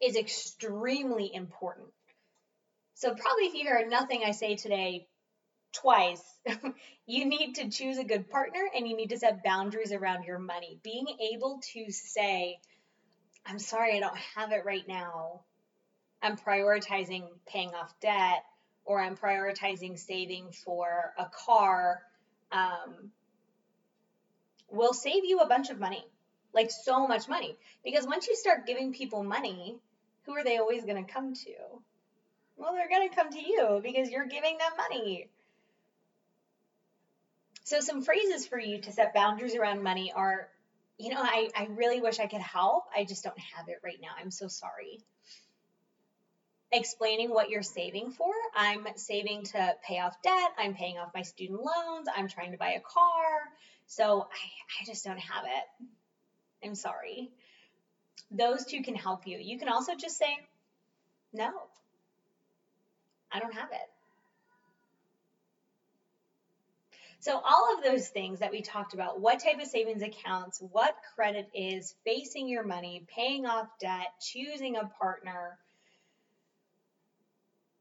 is 0.00 0.16
extremely 0.16 1.34
important. 1.34 1.88
So, 2.94 3.14
probably 3.14 3.46
if 3.46 3.54
you 3.54 3.62
hear 3.62 3.86
nothing 3.88 4.22
I 4.24 4.30
say 4.30 4.56
today 4.56 5.06
twice, 5.74 6.22
you 7.06 7.24
need 7.24 7.54
to 7.56 7.68
choose 7.68 7.98
a 7.98 8.04
good 8.04 8.30
partner 8.30 8.60
and 8.74 8.88
you 8.88 8.96
need 8.96 9.10
to 9.10 9.18
set 9.18 9.44
boundaries 9.44 9.92
around 9.92 10.24
your 10.24 10.38
money. 10.38 10.78
Being 10.82 11.06
able 11.32 11.60
to 11.74 11.90
say, 11.90 12.58
I'm 13.46 13.58
sorry, 13.58 13.96
I 13.96 14.00
don't 14.00 14.16
have 14.36 14.52
it 14.52 14.64
right 14.64 14.86
now. 14.86 15.42
I'm 16.22 16.36
prioritizing 16.36 17.28
paying 17.46 17.74
off 17.74 17.92
debt 18.00 18.44
or 18.84 19.00
I'm 19.00 19.16
prioritizing 19.16 19.98
saving 19.98 20.52
for 20.64 21.12
a 21.18 21.26
car 21.46 22.02
um, 22.52 23.10
will 24.70 24.94
save 24.94 25.24
you 25.24 25.40
a 25.40 25.48
bunch 25.48 25.70
of 25.70 25.78
money, 25.78 26.04
like 26.52 26.70
so 26.70 27.06
much 27.06 27.28
money. 27.28 27.56
Because 27.84 28.06
once 28.06 28.28
you 28.28 28.36
start 28.36 28.66
giving 28.66 28.92
people 28.92 29.22
money, 29.22 29.78
who 30.24 30.32
are 30.32 30.44
they 30.44 30.58
always 30.58 30.84
going 30.84 31.04
to 31.04 31.12
come 31.12 31.34
to? 31.34 31.52
Well, 32.56 32.74
they're 32.74 32.88
going 32.88 33.08
to 33.08 33.14
come 33.14 33.30
to 33.30 33.40
you 33.40 33.80
because 33.82 34.10
you're 34.10 34.26
giving 34.26 34.58
them 34.58 34.72
money. 34.76 35.28
So, 37.64 37.80
some 37.80 38.02
phrases 38.02 38.46
for 38.46 38.58
you 38.58 38.78
to 38.82 38.92
set 38.92 39.14
boundaries 39.14 39.54
around 39.54 39.82
money 39.82 40.12
are, 40.14 40.48
you 40.98 41.12
know, 41.12 41.20
I, 41.20 41.48
I 41.56 41.68
really 41.70 41.98
wish 42.02 42.20
I 42.20 42.26
could 42.26 42.42
help. 42.42 42.84
I 42.94 43.04
just 43.04 43.24
don't 43.24 43.38
have 43.56 43.68
it 43.68 43.80
right 43.82 43.98
now. 44.02 44.10
I'm 44.20 44.30
so 44.30 44.48
sorry. 44.48 45.00
Explaining 46.70 47.30
what 47.30 47.48
you're 47.48 47.62
saving 47.62 48.10
for. 48.10 48.32
I'm 48.54 48.86
saving 48.96 49.44
to 49.44 49.74
pay 49.82 49.98
off 49.98 50.20
debt. 50.22 50.50
I'm 50.58 50.74
paying 50.74 50.98
off 50.98 51.12
my 51.14 51.22
student 51.22 51.60
loans. 51.60 52.06
I'm 52.14 52.28
trying 52.28 52.52
to 52.52 52.58
buy 52.58 52.72
a 52.72 52.80
car. 52.80 53.48
So, 53.86 54.20
I, 54.20 54.82
I 54.82 54.84
just 54.84 55.02
don't 55.02 55.18
have 55.18 55.44
it. 55.46 55.86
I'm 56.66 56.74
sorry. 56.74 57.30
Those 58.30 58.66
two 58.66 58.82
can 58.82 58.94
help 58.94 59.26
you. 59.26 59.38
You 59.38 59.58
can 59.58 59.70
also 59.70 59.94
just 59.94 60.18
say, 60.18 60.36
no, 61.32 61.50
I 63.32 63.40
don't 63.40 63.54
have 63.54 63.70
it. 63.72 63.93
So, 67.24 67.40
all 67.42 67.74
of 67.74 67.82
those 67.82 68.08
things 68.08 68.40
that 68.40 68.50
we 68.52 68.60
talked 68.60 68.92
about 68.92 69.18
what 69.18 69.42
type 69.42 69.58
of 69.58 69.66
savings 69.66 70.02
accounts, 70.02 70.60
what 70.60 70.94
credit 71.14 71.48
is, 71.54 71.94
facing 72.04 72.48
your 72.50 72.64
money, 72.64 73.06
paying 73.08 73.46
off 73.46 73.66
debt, 73.80 74.08
choosing 74.20 74.76
a 74.76 74.90
partner. 75.00 75.58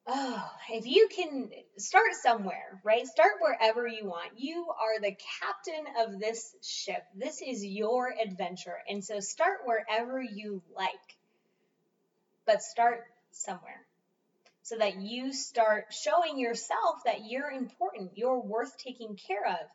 Oh, 0.08 0.50
if 0.70 0.86
you 0.86 1.10
can 1.14 1.50
start 1.76 2.14
somewhere, 2.22 2.80
right? 2.86 3.06
Start 3.06 3.34
wherever 3.42 3.86
you 3.86 4.06
want. 4.06 4.32
You 4.38 4.66
are 4.82 5.02
the 5.02 5.18
captain 5.42 5.88
of 6.00 6.22
this 6.22 6.56
ship. 6.62 7.04
This 7.14 7.42
is 7.42 7.66
your 7.66 8.14
adventure. 8.18 8.78
And 8.88 9.04
so 9.04 9.20
start 9.20 9.66
wherever 9.66 10.22
you 10.22 10.62
like, 10.74 11.18
but 12.46 12.62
start 12.62 13.04
somewhere 13.32 13.86
so 14.64 14.78
that 14.78 15.02
you 15.02 15.34
start 15.34 15.86
showing 15.92 16.40
yourself 16.40 17.04
that 17.06 17.26
you're 17.30 17.52
important, 17.52 18.12
you're 18.18 18.40
worth 18.40 18.78
taking 18.78 19.16
care 19.16 19.46
of, 19.46 19.68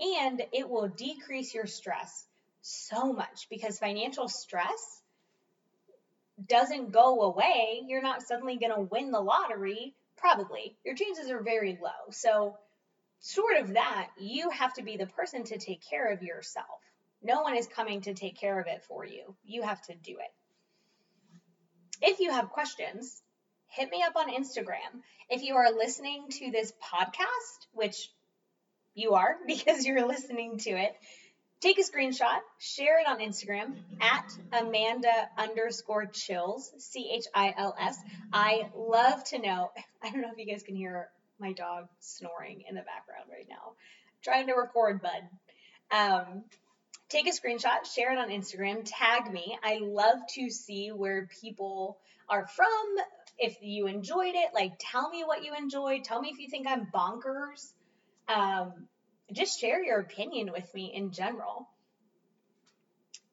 and 0.00 0.42
it 0.52 0.68
will 0.68 0.88
decrease 0.88 1.54
your 1.54 1.66
stress 1.66 2.26
so 2.60 3.12
much 3.12 3.46
because 3.48 3.78
financial 3.78 4.28
stress 4.28 5.02
doesn't 6.48 6.92
go 6.92 7.22
away. 7.22 7.82
You're 7.86 8.02
not 8.02 8.22
suddenly 8.22 8.56
going 8.56 8.74
to 8.74 8.80
win 8.80 9.12
the 9.12 9.20
lottery, 9.20 9.94
probably. 10.16 10.76
Your 10.84 10.96
chances 10.96 11.30
are 11.30 11.42
very 11.42 11.78
low. 11.80 12.10
So, 12.10 12.56
sort 13.20 13.58
of 13.58 13.74
that, 13.74 14.08
you 14.18 14.50
have 14.50 14.74
to 14.74 14.82
be 14.82 14.96
the 14.96 15.06
person 15.06 15.44
to 15.44 15.58
take 15.58 15.88
care 15.88 16.12
of 16.12 16.22
yourself. 16.22 16.80
No 17.22 17.42
one 17.42 17.56
is 17.56 17.68
coming 17.68 18.00
to 18.02 18.14
take 18.14 18.36
care 18.36 18.60
of 18.60 18.66
it 18.66 18.82
for 18.88 19.06
you. 19.06 19.36
You 19.44 19.62
have 19.62 19.80
to 19.82 19.94
do 19.94 20.12
it. 20.18 20.32
If 22.02 22.18
you 22.18 22.32
have 22.32 22.50
questions, 22.50 23.22
hit 23.74 23.90
me 23.90 24.02
up 24.02 24.16
on 24.16 24.30
Instagram. 24.30 25.02
If 25.28 25.42
you 25.42 25.56
are 25.56 25.72
listening 25.72 26.26
to 26.30 26.50
this 26.50 26.72
podcast, 26.82 27.66
which 27.72 28.10
you 28.94 29.14
are 29.14 29.36
because 29.46 29.84
you're 29.84 30.06
listening 30.06 30.58
to 30.58 30.70
it, 30.70 30.94
take 31.60 31.78
a 31.78 31.82
screenshot, 31.82 32.38
share 32.58 33.00
it 33.00 33.08
on 33.08 33.18
Instagram 33.18 33.74
at 34.00 34.30
Amanda 34.52 35.28
underscore 35.36 36.06
chills, 36.06 36.70
C 36.78 37.10
H 37.14 37.24
I 37.34 37.54
L 37.56 37.74
S. 37.80 37.98
I 38.32 38.70
love 38.76 39.24
to 39.24 39.38
know. 39.38 39.70
I 40.02 40.10
don't 40.10 40.20
know 40.20 40.30
if 40.32 40.38
you 40.38 40.46
guys 40.46 40.62
can 40.62 40.76
hear 40.76 41.08
my 41.40 41.52
dog 41.52 41.88
snoring 41.98 42.62
in 42.68 42.76
the 42.76 42.82
background 42.82 43.28
right 43.30 43.46
now. 43.48 43.72
trying 44.22 44.46
to 44.46 44.54
record, 44.54 45.00
bud. 45.02 45.96
Um, 45.96 46.44
take 47.08 47.26
a 47.26 47.30
screenshot, 47.30 47.92
share 47.92 48.12
it 48.12 48.18
on 48.18 48.28
Instagram, 48.28 48.82
tag 48.84 49.32
me. 49.32 49.58
I 49.62 49.78
love 49.82 50.18
to 50.34 50.48
see 50.50 50.90
where 50.92 51.28
people 51.40 51.98
are 52.28 52.46
from, 52.46 52.96
if 53.38 53.56
you 53.62 53.86
enjoyed 53.86 54.34
it, 54.34 54.54
like 54.54 54.72
tell 54.78 55.08
me 55.08 55.24
what 55.24 55.44
you 55.44 55.54
enjoyed. 55.54 56.04
Tell 56.04 56.20
me 56.20 56.30
if 56.30 56.38
you 56.38 56.48
think 56.48 56.66
I'm 56.66 56.86
bonkers. 56.86 57.72
Um, 58.28 58.88
just 59.32 59.60
share 59.60 59.82
your 59.82 60.00
opinion 60.00 60.52
with 60.52 60.72
me 60.74 60.92
in 60.94 61.12
general. 61.12 61.68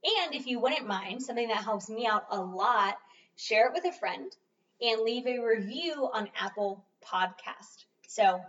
And 0.04 0.34
if 0.34 0.48
you 0.48 0.60
wouldn't 0.60 0.88
mind, 0.88 1.22
something 1.22 1.48
that 1.50 1.64
helps 1.64 1.90
me 1.90 2.08
out 2.08 2.26
a 2.32 2.42
lot, 2.42 2.98
share 3.36 3.68
it 3.68 3.74
with 3.74 3.86
a 3.86 3.98
friend 3.98 4.36
and 4.82 5.02
leave 5.02 5.28
a 5.28 5.40
review 5.40 6.10
on 6.12 6.30
Apple 6.40 6.84
Podcast. 7.06 7.86
So 8.08 8.42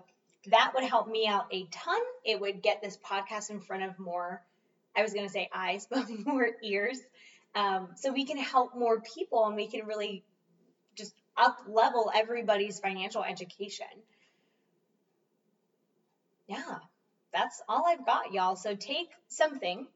that 0.46 0.72
would 0.74 0.84
help 0.84 1.08
me 1.08 1.26
out 1.26 1.46
a 1.52 1.66
ton. 1.70 2.00
It 2.24 2.40
would 2.40 2.62
get 2.62 2.80
this 2.80 2.98
podcast 2.98 3.50
in 3.50 3.60
front 3.60 3.84
of 3.84 3.98
more, 3.98 4.42
I 4.96 5.02
was 5.02 5.12
going 5.12 5.26
to 5.26 5.32
say 5.32 5.48
eyes, 5.54 5.86
but 5.90 6.06
more 6.24 6.48
ears. 6.62 6.98
Um, 7.54 7.88
so 7.96 8.12
we 8.12 8.24
can 8.24 8.38
help 8.38 8.74
more 8.74 9.00
people 9.00 9.44
and 9.46 9.54
we 9.54 9.66
can 9.66 9.86
really 9.86 10.24
up 11.42 11.58
level 11.68 12.10
everybody's 12.14 12.80
financial 12.80 13.24
education. 13.24 13.88
Yeah, 16.46 16.78
that's 17.32 17.62
all 17.68 17.84
I've 17.86 18.06
got, 18.06 18.32
y'all. 18.32 18.56
So 18.56 18.76
take 18.76 19.10
something 19.28 19.88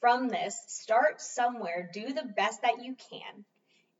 from 0.00 0.28
this, 0.28 0.56
start 0.68 1.20
somewhere, 1.22 1.90
do 1.92 2.12
the 2.14 2.24
best 2.24 2.62
that 2.62 2.82
you 2.82 2.96
can, 3.10 3.44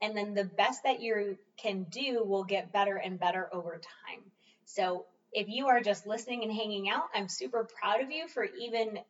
And 0.00 0.16
then 0.16 0.34
the 0.34 0.44
best 0.44 0.84
that 0.84 1.00
you 1.00 1.38
can 1.58 1.84
do 1.84 2.24
will 2.24 2.44
get 2.44 2.72
better 2.72 2.96
and 2.96 3.20
better 3.20 3.48
over 3.52 3.80
time. 3.80 4.22
So 4.64 5.06
if 5.32 5.48
you 5.48 5.68
are 5.68 5.80
just 5.80 6.06
listening 6.06 6.42
and 6.44 6.52
hanging 6.52 6.88
out, 6.88 7.04
I'm 7.14 7.28
super 7.28 7.68
proud 7.80 8.02
of 8.02 8.10
you 8.10 8.28
for 8.28 8.44
even 8.44 9.00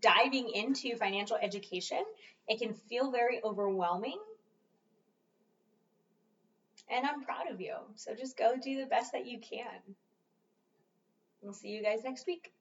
diving 0.00 0.50
into 0.50 0.96
financial 0.96 1.36
education. 1.36 2.02
It 2.48 2.60
can 2.60 2.74
feel 2.74 3.10
very 3.12 3.40
overwhelming. 3.44 4.18
And 6.90 7.06
I'm 7.06 7.22
proud 7.22 7.50
of 7.50 7.60
you. 7.60 7.74
So 7.94 8.14
just 8.14 8.36
go 8.36 8.54
do 8.60 8.78
the 8.78 8.86
best 8.86 9.12
that 9.12 9.26
you 9.26 9.38
can. 9.38 9.94
We'll 11.40 11.52
see 11.54 11.68
you 11.68 11.82
guys 11.82 12.04
next 12.04 12.26
week. 12.26 12.52